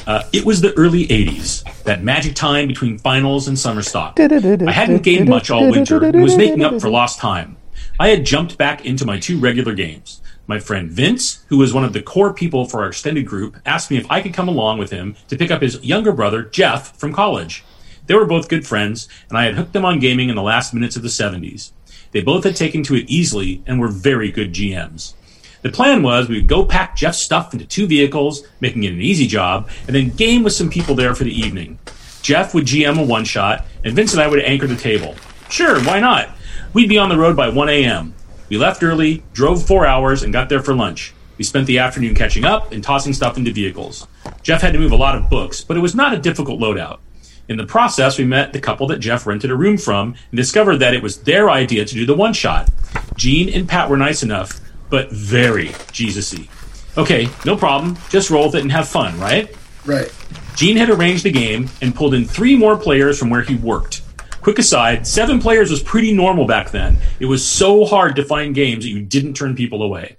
[0.07, 4.19] Uh, it was the early 80s, that magic time between finals and summer stock.
[4.19, 7.59] I hadn't gained much all winter and was making up for lost time.
[7.99, 10.20] I had jumped back into my two regular games.
[10.47, 13.91] My friend Vince, who was one of the core people for our extended group, asked
[13.91, 16.97] me if I could come along with him to pick up his younger brother, Jeff,
[16.97, 17.64] from college.
[18.07, 20.72] They were both good friends, and I had hooked them on gaming in the last
[20.72, 21.72] minutes of the 70s.
[22.12, 25.12] They both had taken to it easily and were very good GMs.
[25.61, 29.03] The plan was we would go pack Jeff's stuff into two vehicles, making it an
[29.03, 31.79] easy job, and then game with some people there for the evening.
[32.22, 35.14] Jeff would GM a one shot, and Vince and I would anchor the table.
[35.51, 36.31] Sure, why not?
[36.79, 38.14] We'd be on the road by 1 a.m.
[38.49, 41.12] We left early, drove four hours, and got there for lunch.
[41.37, 44.07] We spent the afternoon catching up and tossing stuff into vehicles.
[44.45, 47.01] Jeff had to move a lot of books, but it was not a difficult loadout.
[47.49, 50.76] In the process, we met the couple that Jeff rented a room from and discovered
[50.76, 52.70] that it was their idea to do the one shot.
[53.16, 56.49] Gene and Pat were nice enough, but very Jesus-y.
[56.97, 57.99] Okay, no problem.
[58.09, 59.53] Just roll with it and have fun, right?
[59.85, 60.14] Right.
[60.55, 64.03] Gene had arranged the game and pulled in three more players from where he worked.
[64.41, 66.97] Quick aside, seven players was pretty normal back then.
[67.18, 70.16] It was so hard to find games that you didn't turn people away.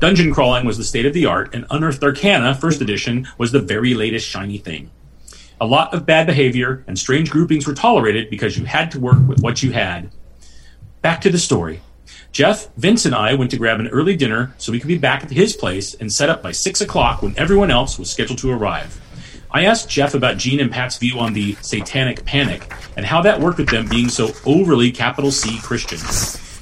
[0.00, 3.60] Dungeon crawling was the state of the art, and Unearthed Arcana, first edition, was the
[3.60, 4.90] very latest shiny thing.
[5.60, 9.18] A lot of bad behavior and strange groupings were tolerated because you had to work
[9.28, 10.10] with what you had.
[11.02, 11.80] Back to the story.
[12.32, 15.22] Jeff, Vince, and I went to grab an early dinner so we could be back
[15.22, 18.50] at his place and set up by 6 o'clock when everyone else was scheduled to
[18.50, 19.00] arrive.
[19.52, 23.40] I asked Jeff about Gene and Pat's view on the satanic panic and how that
[23.40, 25.98] worked with them being so overly capital C Christian.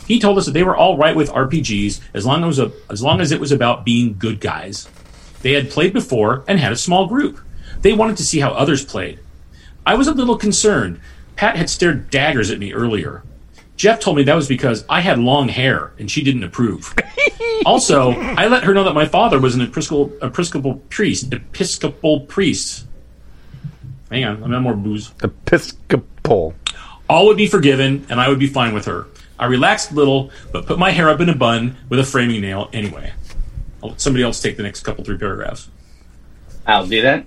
[0.06, 2.58] He told us that they were all right with RPGs as long as,
[2.88, 4.88] as long as it was about being good guys.
[5.42, 7.40] They had played before and had a small group.
[7.82, 9.20] They wanted to see how others played.
[9.84, 10.98] I was a little concerned.
[11.36, 13.22] Pat had stared daggers at me earlier.
[13.78, 16.92] Jeff told me that was because I had long hair and she didn't approve.
[17.64, 21.32] also, I let her know that my father was an Episcopal, Episcopal priest.
[21.32, 22.86] Episcopal priest.
[24.10, 25.12] Hang on, I'm have more booze.
[25.22, 26.56] Episcopal.
[27.08, 29.06] All would be forgiven, and I would be fine with her.
[29.38, 32.40] I relaxed a little, but put my hair up in a bun with a framing
[32.40, 33.12] nail anyway.
[33.80, 35.68] I'll let somebody else take the next couple, three paragraphs.
[36.66, 37.26] I'll do that.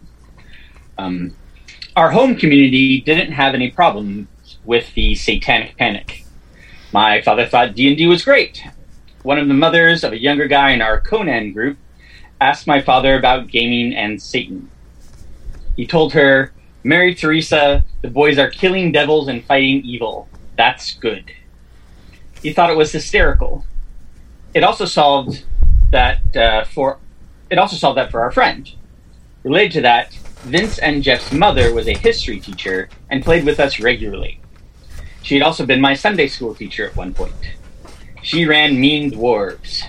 [0.97, 1.33] Um,
[1.95, 4.27] our home community didn't have any problems
[4.65, 6.20] with the satanic panic.
[6.93, 8.63] My father thought D&D was great.
[9.23, 11.77] One of the mothers of a younger guy in our Conan group
[12.41, 14.69] asked my father about gaming and Satan.
[15.77, 16.51] He told her,
[16.83, 20.27] Mary Teresa, the boys are killing devils and fighting evil.
[20.57, 21.31] That's good.
[22.41, 23.65] He thought it was hysterical.
[24.53, 25.45] It also solved
[25.91, 26.99] that uh, for
[27.49, 28.69] it also solved that for our friend.
[29.43, 30.13] Related to that,
[30.43, 34.40] Vince and Jeff's mother was a history teacher and played with us regularly.
[35.23, 37.33] She had also been my Sunday school teacher at one point.
[38.23, 39.83] She ran Mean Dwarves.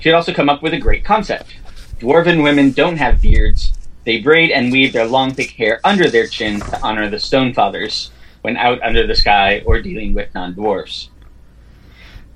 [0.00, 1.56] She had also come up with a great concept.
[1.98, 3.72] Dwarven women don't have beards.
[4.04, 7.54] They braid and weave their long, thick hair under their chin to honor the Stone
[7.54, 8.10] Fathers
[8.42, 11.08] when out under the sky or dealing with non dwarves.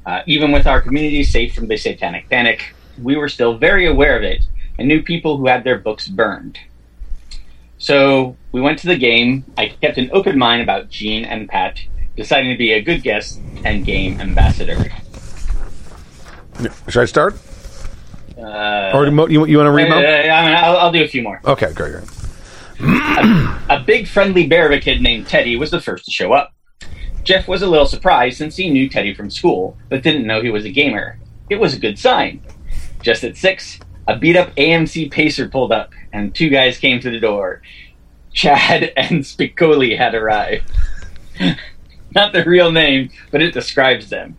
[0.05, 4.17] Uh, even with our community safe from the satanic panic, we were still very aware
[4.17, 4.45] of it
[4.79, 6.59] and knew people who had their books burned.
[7.79, 9.45] So we went to the game.
[9.57, 11.81] I kept an open mind about Gene and Pat,
[12.17, 14.93] deciding to be a good guest and game ambassador.
[16.89, 17.37] Should I start?
[18.39, 19.97] Uh, Or you, you want to read uh?
[19.97, 21.41] I mean, I'll, I'll do a few more.
[21.45, 22.05] Okay, great, great.
[23.71, 26.53] A big friendly bear of a kid named Teddy was the first to show up.
[27.23, 30.51] Jeff was a little surprised since he knew Teddy from school, but didn't know he
[30.51, 31.19] was a gamer.
[31.49, 32.43] It was a good sign.
[33.03, 37.11] Just at six, a beat up AMC Pacer pulled up, and two guys came to
[37.11, 37.63] the door.
[38.33, 40.71] Chad and Spicoli had arrived.
[42.15, 44.37] Not the real name, but it describes them.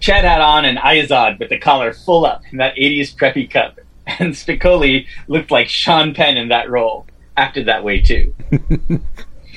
[0.00, 3.78] Chad had on an Izod with the collar full up in that 80s preppy cup,
[4.06, 7.06] and Spicoli looked like Sean Penn in that role.
[7.36, 8.34] Acted that way too.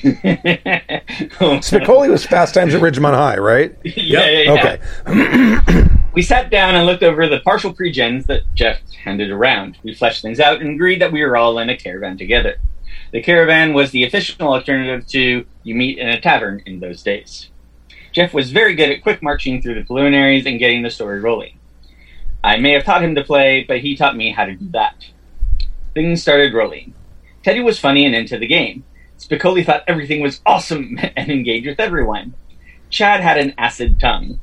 [0.00, 3.76] Spicoli was Fast Times at Ridgemont High, right?
[3.84, 4.78] yeah, yeah, yeah.
[5.06, 5.86] Okay.
[6.12, 9.78] We sat down and looked over the partial pre-gens that Jeff handed around.
[9.84, 12.56] We fleshed things out and agreed that we were all in a caravan together.
[13.12, 17.48] The caravan was the official alternative to you meet in a tavern in those days.
[18.12, 21.58] Jeff was very good at quick marching through the preliminaries and getting the story rolling.
[22.42, 25.06] I may have taught him to play, but he taught me how to do that.
[25.94, 26.94] Things started rolling.
[27.42, 28.84] Teddy was funny and into the game.
[29.18, 32.34] Spicoli thought everything was awesome and engaged with everyone.
[32.88, 34.40] Chad had an acid tongue.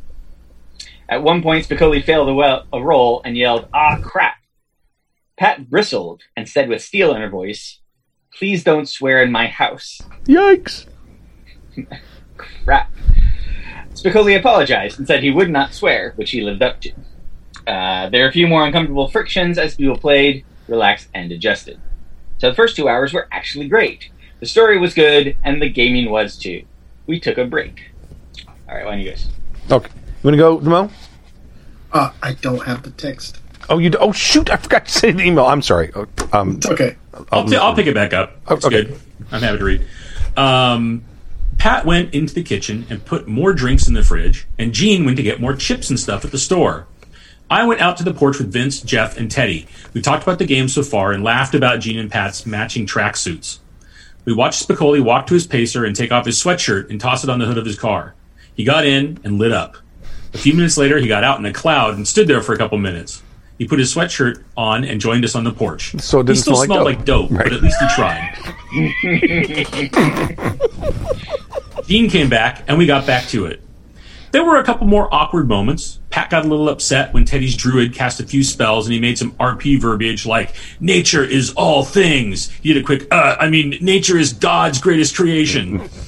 [1.10, 4.36] At one point, Spicoli failed a, well, a roll and yelled, Ah, crap.
[5.38, 7.80] Pat bristled and said with steel in her voice,
[8.38, 10.02] Please don't swear in my house.
[10.26, 10.86] Yikes.
[12.38, 12.92] Crap.
[13.94, 16.92] Spicoli apologized and said he would not swear, which he lived up to.
[17.66, 21.80] Uh, there are a few more uncomfortable frictions as people played, relaxed, and adjusted.
[22.38, 24.10] So the first two hours were actually great.
[24.40, 26.64] The story was good, and the gaming was too.
[27.08, 27.90] We took a break.
[28.70, 29.28] All right, why don't you guys?
[29.72, 29.90] Okay.
[30.24, 30.92] You want to go, Mo?
[31.92, 33.40] Uh, I don't have the text.
[33.70, 33.90] Oh, you.
[33.90, 34.50] Do- oh, shoot!
[34.52, 35.46] I forgot to say the email.
[35.46, 35.92] I'm sorry.
[35.96, 36.96] Oh, Um, It's okay.
[37.32, 38.38] I'll, t- I'll pick it back up.
[38.50, 38.84] It's okay.
[38.84, 39.00] good.
[39.32, 39.88] I'm happy to read.
[40.36, 41.04] Um,
[41.58, 45.18] Pat went into the kitchen and put more drinks in the fridge, and Gene went
[45.18, 46.88] to get more chips and stuff at the store.
[47.50, 49.68] I went out to the porch with Vince, Jeff, and Teddy.
[49.94, 53.60] We talked about the game so far and laughed about Gene and Pat's matching tracksuits.
[54.26, 57.30] We watched Spicoli walk to his pacer and take off his sweatshirt and toss it
[57.30, 58.14] on the hood of his car.
[58.54, 59.78] He got in and lit up.
[60.34, 62.58] A few minutes later, he got out in a cloud and stood there for a
[62.58, 63.24] couple minutes.
[63.58, 65.96] He put his sweatshirt on and joined us on the porch.
[66.00, 67.32] So it he didn't still smell like smelled dope.
[67.32, 67.44] like dope, Right.
[67.46, 68.34] but at least he tried.
[71.88, 73.62] Dean came back, and we got back to it.
[74.32, 76.00] There were a couple more awkward moments.
[76.10, 79.18] Pat got a little upset when Teddy's druid cast a few spells and he made
[79.18, 82.50] some RP verbiage like, Nature is all things.
[82.62, 85.90] He did a quick, uh, I mean, nature is God's greatest creation.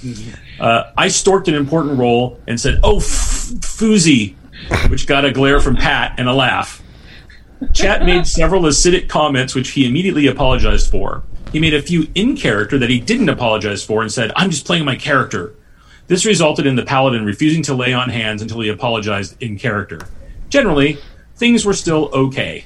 [0.59, 3.05] Uh, I storked an important role and said, Oh, f-
[3.63, 4.35] Foozy,
[4.89, 6.78] which got a glare from Pat and a laugh.
[7.73, 11.23] Chat made several acidic comments, which he immediately apologized for.
[11.51, 14.65] He made a few in character that he didn't apologize for and said, I'm just
[14.65, 15.55] playing my character.
[16.07, 19.99] This resulted in the paladin refusing to lay on hands until he apologized in character.
[20.49, 20.97] Generally,
[21.35, 22.65] things were still okay.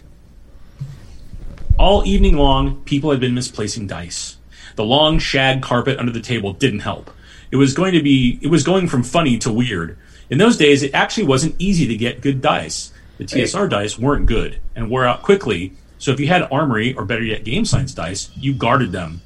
[1.78, 4.38] All evening long, people had been misplacing dice.
[4.76, 7.12] The long shag carpet under the table didn't help.
[7.52, 9.98] It was going to be it was going from funny to weird.
[10.30, 12.93] In those days, it actually wasn't easy to get good dice.
[13.18, 17.06] The TSR dice weren't good and wore out quickly, so if you had armory or
[17.06, 19.22] better yet game science dice, you guarded them.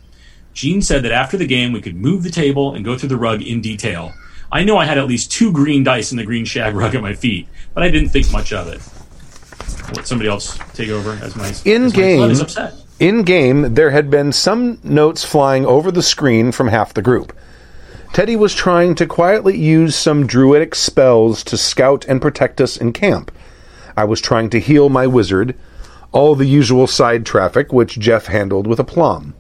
[0.54, 3.18] Gene said that after the game we could move the table and go through the
[3.18, 4.14] rug in detail.
[4.52, 7.02] I know I had at least two green dice in the green shag rug at
[7.02, 8.82] my feet, but I didn't think much of it.
[9.88, 12.74] I'll let somebody else take over as my In as game- son is upset.
[13.00, 17.32] In game, there had been some notes flying over the screen from half the group.
[18.14, 22.94] Teddy was trying to quietly use some druidic spells to scout and protect us in
[22.94, 23.32] camp.
[23.98, 25.56] I was trying to heal my wizard,
[26.12, 29.34] all the usual side traffic which Jeff handled with aplomb.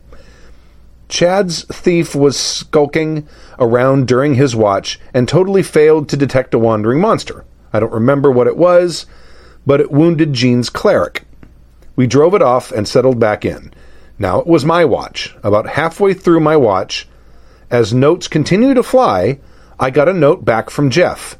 [1.09, 3.27] Chad's thief was skulking
[3.59, 7.45] around during his watch and totally failed to detect a wandering monster.
[7.71, 9.05] I don't remember what it was,
[9.65, 11.23] but it wounded Gene's cleric.
[11.95, 13.71] We drove it off and settled back in.
[14.19, 15.35] Now it was my watch.
[15.43, 17.07] About halfway through my watch,
[17.69, 19.39] as notes continue to fly,
[19.79, 21.37] I got a note back from Jeff.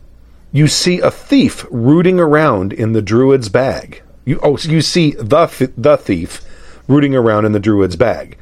[0.52, 4.02] You see a thief rooting around in the druid's bag.
[4.26, 6.41] You oh, you see the th- the thief
[6.88, 8.38] rooting around in the druid's bag.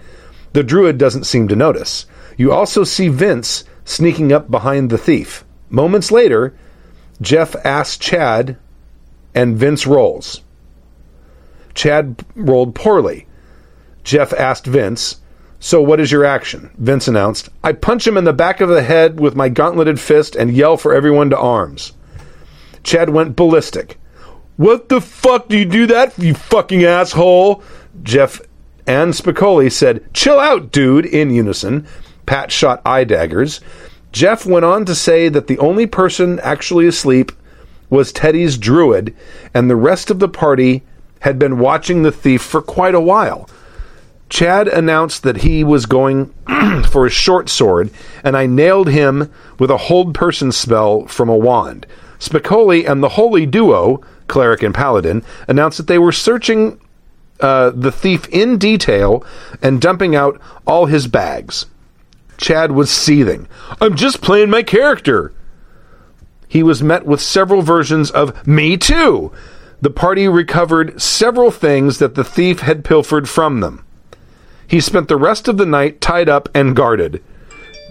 [0.53, 2.05] The druid doesn't seem to notice.
[2.37, 5.43] You also see Vince sneaking up behind the thief.
[5.69, 6.55] Moments later,
[7.21, 8.57] Jeff asks Chad,
[9.33, 10.41] and Vince rolls.
[11.73, 13.27] Chad rolled poorly.
[14.03, 15.17] Jeff asked Vince,
[15.65, 16.69] So what is your action?
[16.77, 20.35] Vince announced, I punch him in the back of the head with my gauntleted fist
[20.35, 21.93] and yell for everyone to arms.
[22.83, 23.97] Chad went ballistic.
[24.57, 27.63] What the fuck do you do that, you fucking asshole?
[28.03, 28.41] Jeff
[28.85, 31.87] and Spicoli said, Chill out, dude, in unison.
[32.27, 33.59] Pat shot eye daggers.
[34.11, 37.31] Jeff went on to say that the only person actually asleep
[37.89, 39.15] was Teddy's druid,
[39.51, 40.83] and the rest of the party
[41.21, 43.49] had been watching the thief for quite a while.
[44.29, 46.33] Chad announced that he was going
[46.89, 47.91] for a short sword,
[48.23, 51.85] and I nailed him with a hold person spell from a wand.
[52.19, 56.79] Spicoli and the holy duo, cleric and paladin, announced that they were searching
[57.39, 59.23] uh, the thief in detail
[59.61, 61.65] and dumping out all his bags.
[62.37, 63.47] Chad was seething.
[63.79, 65.33] I'm just playing my character.
[66.47, 69.31] He was met with several versions of Me Too.
[69.81, 73.84] The party recovered several things that the thief had pilfered from them.
[74.67, 77.23] He spent the rest of the night tied up and guarded.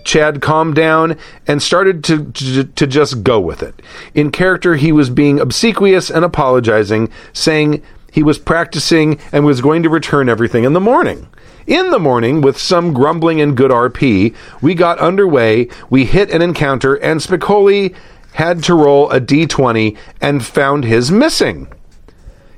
[0.05, 1.16] Chad calmed down
[1.47, 3.81] and started to, to, to just go with it.
[4.14, 9.83] In character, he was being obsequious and apologizing, saying he was practicing and was going
[9.83, 11.27] to return everything in the morning.
[11.66, 16.43] In the morning, with some grumbling and good RP, we got underway, we hit an
[16.43, 17.95] encounter, and Spicoli
[18.35, 21.68] had to roll a d20 and found his missing.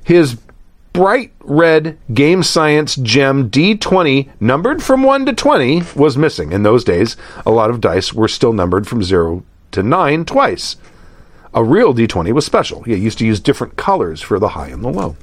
[0.02, 0.36] His
[0.96, 6.52] bright red game science gem D20, numbered from 1 to 20, was missing.
[6.52, 10.76] In those days, a lot of dice were still numbered from 0 to 9 twice.
[11.52, 12.82] A real D20 was special.
[12.86, 15.16] You used to use different colors for the high and the low.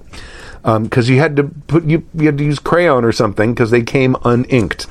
[0.62, 3.82] Because you had to put you, you had to use crayon or something because they
[3.82, 4.88] came uninked.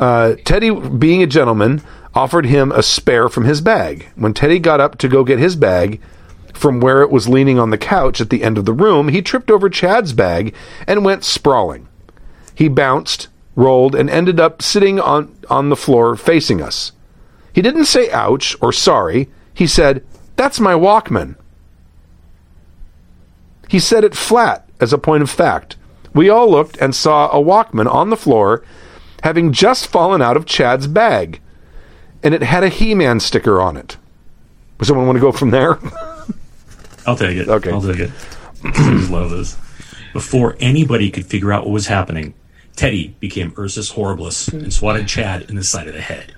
[0.00, 1.82] Uh, Teddy, being a gentleman,
[2.14, 4.08] offered him a spare from his bag.
[4.16, 6.00] When Teddy got up to go get his bag,
[6.58, 9.22] from where it was leaning on the couch at the end of the room, he
[9.22, 10.54] tripped over Chad's bag
[10.86, 11.88] and went sprawling.
[12.54, 16.92] He bounced, rolled, and ended up sitting on, on the floor facing us.
[17.52, 19.28] He didn't say ouch or sorry.
[19.54, 20.04] He said,
[20.36, 21.36] That's my Walkman.
[23.68, 25.76] He said it flat as a point of fact.
[26.14, 28.64] We all looked and saw a Walkman on the floor,
[29.22, 31.40] having just fallen out of Chad's bag,
[32.22, 33.96] and it had a He Man sticker on it.
[34.78, 35.78] Does someone want to go from there?
[37.08, 37.48] I'll take it.
[37.48, 37.70] Okay.
[37.70, 38.10] I'll take it.
[38.62, 39.56] I just love this.
[40.12, 42.34] Before anybody could figure out what was happening,
[42.76, 46.34] Teddy became Ursus Horribilis and swatted Chad in the side of the head.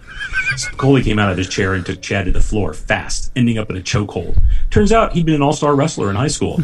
[0.77, 3.69] Coley came out of his chair and took Chad to the floor fast, ending up
[3.69, 4.41] in a chokehold.
[4.71, 6.61] Turns out he'd been an all-star wrestler in high school.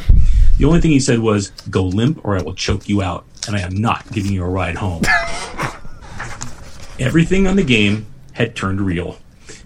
[0.59, 3.57] The only thing he said was, "Go limp, or I will choke you out, and
[3.57, 5.03] I am not giving you a ride home."
[7.01, 9.19] Everything on the game had turned real.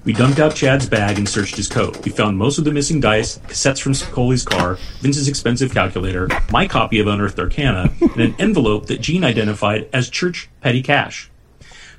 [0.03, 2.03] We dumped out Chad's bag and searched his coat.
[2.05, 6.67] We found most of the missing dice, cassettes from Coley's car, Vince's expensive calculator, my
[6.67, 11.31] copy of Unearthed Arcana, and an envelope that Gene identified as church petty cash.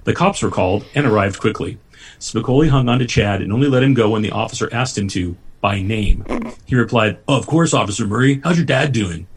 [0.04, 1.78] The cops were called and arrived quickly.
[2.20, 5.08] Spicoli hung on to Chad and only let him go when the officer asked him
[5.10, 6.26] to, by name.
[6.66, 8.42] He replied, oh, Of course, Officer Murray.
[8.44, 9.28] How's your dad doing?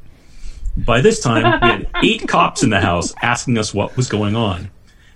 [0.74, 4.34] By this time, we had eight cops in the house asking us what was going
[4.34, 4.70] on.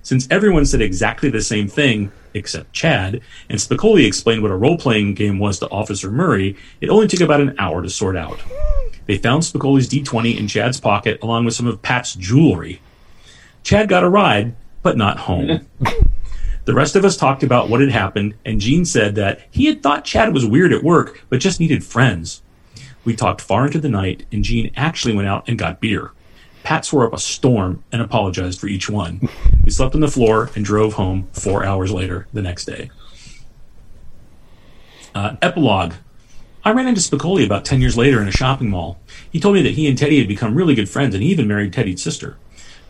[0.08, 4.78] Since everyone said exactly the same thing, except Chad, and Spicoli explained what a role
[4.78, 8.40] playing game was to Officer Murray, it only took about an hour to sort out.
[9.04, 12.80] They found Spicoli's D20 in Chad's pocket along with some of Pat's jewelry.
[13.64, 15.66] Chad got a ride, but not home.
[16.64, 19.82] The rest of us talked about what had happened, and Gene said that he had
[19.82, 22.42] thought Chad was weird at work, but just needed friends.
[23.06, 26.12] We talked far into the night, and Gene actually went out and got beer.
[26.68, 29.26] Pat swore up a storm and apologized for each one.
[29.64, 32.90] We slept on the floor and drove home four hours later the next day.
[35.14, 35.94] Uh, epilogue.
[36.66, 39.00] I ran into Spicoli about 10 years later in a shopping mall.
[39.32, 41.48] He told me that he and Teddy had become really good friends and he even
[41.48, 42.36] married Teddy's sister.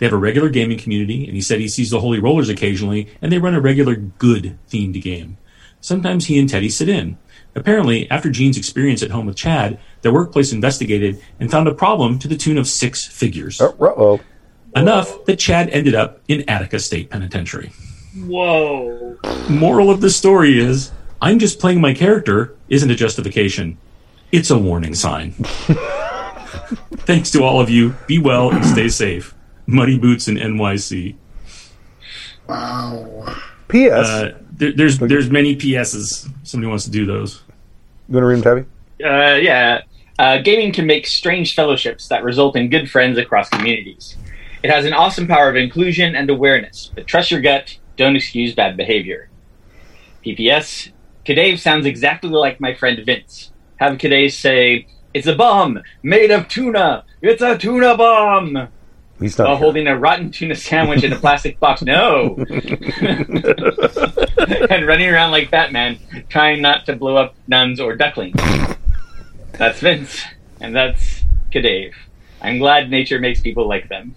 [0.00, 3.06] They have a regular gaming community, and he said he sees the Holy Rollers occasionally,
[3.22, 5.36] and they run a regular good themed game.
[5.80, 7.16] Sometimes he and Teddy sit in.
[7.58, 12.16] Apparently, after Gene's experience at home with Chad, their workplace investigated and found a problem
[12.20, 13.60] to the tune of six figures.
[13.60, 14.20] Uh-oh.
[14.76, 17.72] Enough that Chad ended up in Attica State Penitentiary.
[18.16, 19.18] Whoa.
[19.48, 23.76] Moral of the story is I'm just playing my character isn't a justification.
[24.30, 25.32] It's a warning sign.
[27.08, 27.96] Thanks to all of you.
[28.06, 29.34] Be well and stay safe.
[29.66, 31.16] Muddy Boots in NYC.
[32.46, 33.36] Wow.
[33.66, 34.06] P.S.
[34.06, 36.30] Uh, there, there's there's many PSs.
[36.44, 37.42] Somebody wants to do those.
[38.08, 38.66] You want to read them, Tabby?
[39.04, 39.82] Uh, yeah.
[40.18, 44.16] Uh, gaming can make strange fellowships that result in good friends across communities.
[44.62, 48.54] It has an awesome power of inclusion and awareness, but trust your gut, don't excuse
[48.54, 49.30] bad behavior.
[50.24, 50.90] PPS,
[51.24, 53.52] Kadave sounds exactly like my friend Vince.
[53.76, 57.04] Have Kadave say, It's a bomb made of tuna!
[57.22, 58.68] It's a tuna bomb!
[59.20, 59.48] He's not.
[59.48, 59.64] While here.
[59.64, 61.82] holding a rotten tuna sandwich in a plastic box.
[61.82, 62.36] No!
[64.70, 65.98] and running around like Batman,
[66.28, 68.40] trying not to blow up nuns or ducklings.
[69.52, 70.22] That's Vince,
[70.60, 71.94] and that's Kadave.
[72.40, 74.14] I'm glad nature makes people like them.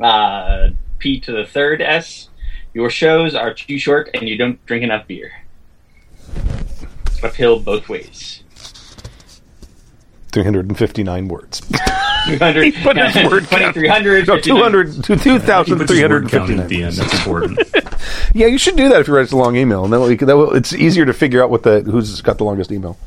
[0.00, 2.28] Uh, P to the third S.
[2.74, 5.32] Your shows are too short, and you don't drink enough beer.
[7.22, 8.42] Uphill both ways.
[10.44, 11.60] 359 words.
[12.26, 13.74] 200, put his word count.
[13.74, 14.26] 2300.
[14.28, 16.68] No, 200, He puts his word count at 2,359.
[16.68, 16.96] the end.
[16.96, 17.58] That's important.
[18.34, 20.36] Yeah, you should do that if you write a long email, and then we, that
[20.36, 22.98] will, it's easier to figure out what the who's got the longest email.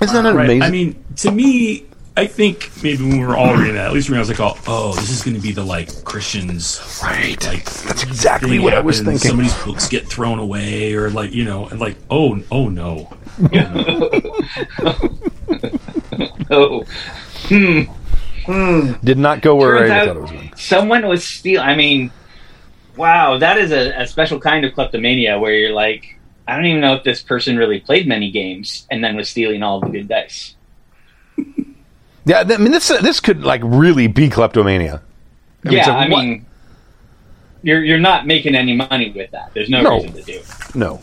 [0.00, 0.44] Isn't that right.
[0.44, 0.62] amazing?
[0.62, 1.86] I mean, to me,
[2.16, 4.40] I think maybe when we were all reading that, at least when I was like,
[4.40, 7.42] oh, oh, this is going to be the like Christians, right.
[7.46, 9.18] like That's exactly thing what I was thinking.
[9.18, 13.10] Somebody's books get thrown away, or like you know, and like, oh, oh no,
[14.80, 15.08] Oh,
[17.48, 17.80] Hmm.
[18.46, 18.92] Hmm.
[19.04, 20.52] Did not go where turns I thought it was going.
[20.56, 21.60] someone was steal.
[21.60, 22.10] I mean,
[22.96, 26.80] wow, that is a, a special kind of kleptomania where you're like, I don't even
[26.80, 30.08] know if this person really played many games and then was stealing all the good
[30.08, 30.54] dice.
[32.24, 35.00] Yeah, I mean this uh, this could like really be kleptomania.
[35.64, 36.46] I yeah, like, I what- mean,
[37.62, 39.50] you're you're not making any money with that.
[39.54, 39.94] There's no, No.
[39.96, 40.32] reason to do.
[40.34, 40.46] it.
[40.74, 41.00] no,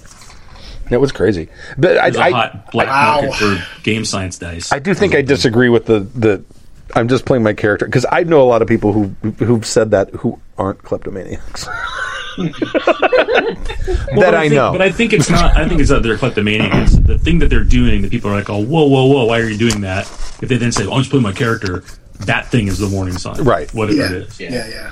[0.89, 1.49] that was crazy.
[1.77, 3.21] But there's a I, I, hot black Wow.
[3.21, 4.71] market for game science dice.
[4.71, 6.43] I do think I disagree with the the.
[6.95, 9.07] I'm just playing my character because I know a lot of people who
[9.43, 11.67] who've said that who aren't kleptomaniacs.
[12.37, 14.71] Well, that but I, think, know.
[14.71, 15.55] but I think it's not.
[15.55, 16.95] I think it's that they're kleptomaniacs.
[17.05, 19.25] The thing that they're doing, the people are like, "Oh, whoa, whoa, whoa!
[19.25, 20.05] Why are you doing that?"
[20.41, 21.83] If they then say, "Oh, I'm just playing my character,"
[22.21, 23.71] that thing is the warning sign, Right.
[23.73, 24.05] Whatever Yeah.
[24.05, 24.67] it is, Yeah, yeah.
[24.69, 24.91] yeah.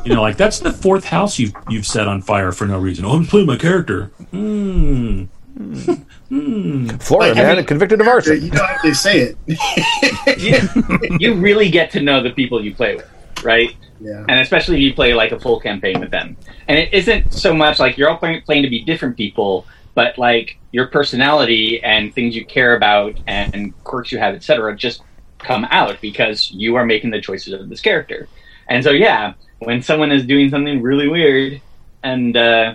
[0.04, 3.04] you know, like that's the fourth house you've you've set on fire for no reason.
[3.04, 4.06] Oh, I'm playing my character.
[4.30, 5.24] Hmm.
[6.28, 8.42] Florida Like, I man mean- convicted of So arson.
[8.44, 11.20] you don't have to say it.
[11.20, 13.08] you really get to know the people you play with,
[13.44, 13.74] right?
[14.00, 14.24] Yeah.
[14.28, 16.36] And especially if you play like a full campaign with them.
[16.68, 20.18] And it isn't so much like you're all playing, playing to be different people, but
[20.18, 25.02] like your personality and things you care about and quirks you have, etc., just
[25.38, 28.28] come out because you are making the choices of this character.
[28.68, 31.60] And so, yeah, when someone is doing something really weird
[32.02, 32.74] and uh,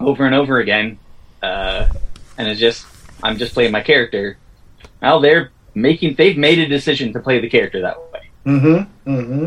[0.00, 0.98] over and over again,
[1.42, 1.88] uh,
[2.38, 2.86] and it's just
[3.22, 4.36] I'm just playing my character.
[5.00, 8.30] Well, they're making they've made a decision to play the character that way.
[8.46, 9.10] Mm-hmm.
[9.10, 9.46] Mm-hmm.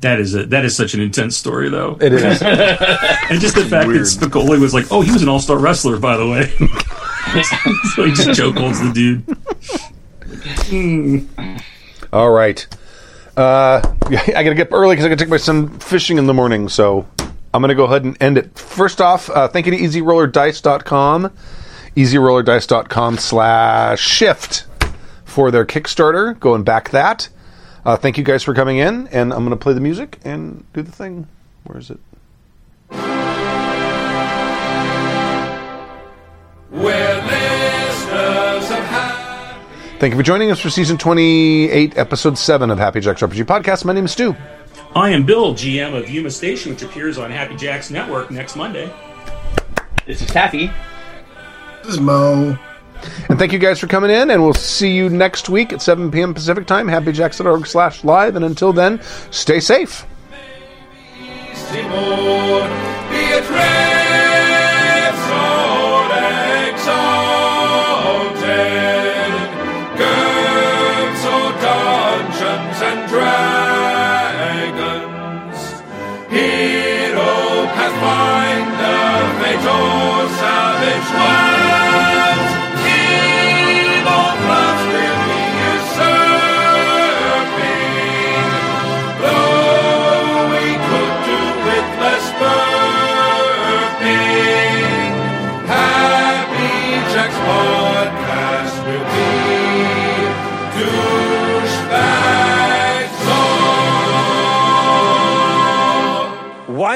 [0.00, 1.96] That is a that is such an intense story, though.
[2.00, 2.42] It is.
[3.30, 4.00] And just the fact Weird.
[4.00, 6.52] that Spicoli was like, "Oh, he was an all-star wrestler, by the way."
[7.94, 9.24] so he just chokeholds the dude.
[12.12, 12.66] All right.
[13.36, 16.18] Uh, I got to get up early because I got to take my son fishing
[16.18, 16.68] in the morning.
[16.68, 17.08] So
[17.54, 18.58] I'm to go ahead and end it.
[18.58, 21.32] First off, uh, thank you to EasyRollerDice.com,
[21.96, 24.66] EasyRollerDice.com slash shift
[25.24, 26.38] for their Kickstarter.
[26.38, 27.28] Go and back that.
[27.84, 30.82] Uh, thank you guys for coming in, and I'm to play the music and do
[30.82, 31.26] the thing.
[31.64, 31.98] Where is it?
[39.98, 43.84] Thank you for joining us for season 28, episode 7 of Happy Jacks RPG Podcast.
[43.84, 44.34] My name is Stu.
[44.96, 48.92] I am Bill, GM of Yuma Station, which appears on Happy Jacks Network next Monday.
[50.06, 50.70] This is Taffy.
[51.84, 52.58] This is Mo.
[53.28, 56.10] And thank you guys for coming in, and we'll see you next week at 7
[56.10, 56.34] p.m.
[56.34, 58.34] Pacific time, happyjacks.org slash live.
[58.34, 59.00] And until then,
[59.30, 60.06] stay safe.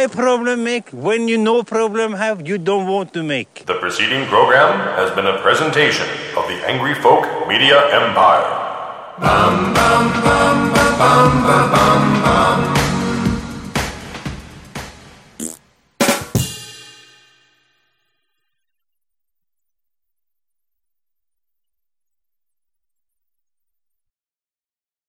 [0.06, 3.66] Why problem make when you no problem have you don't want to make?
[3.66, 6.06] The preceding program has been a presentation
[6.38, 8.46] of the Angry Folk Media Empire.
[9.18, 12.85] bum bum bum bum bum bum bum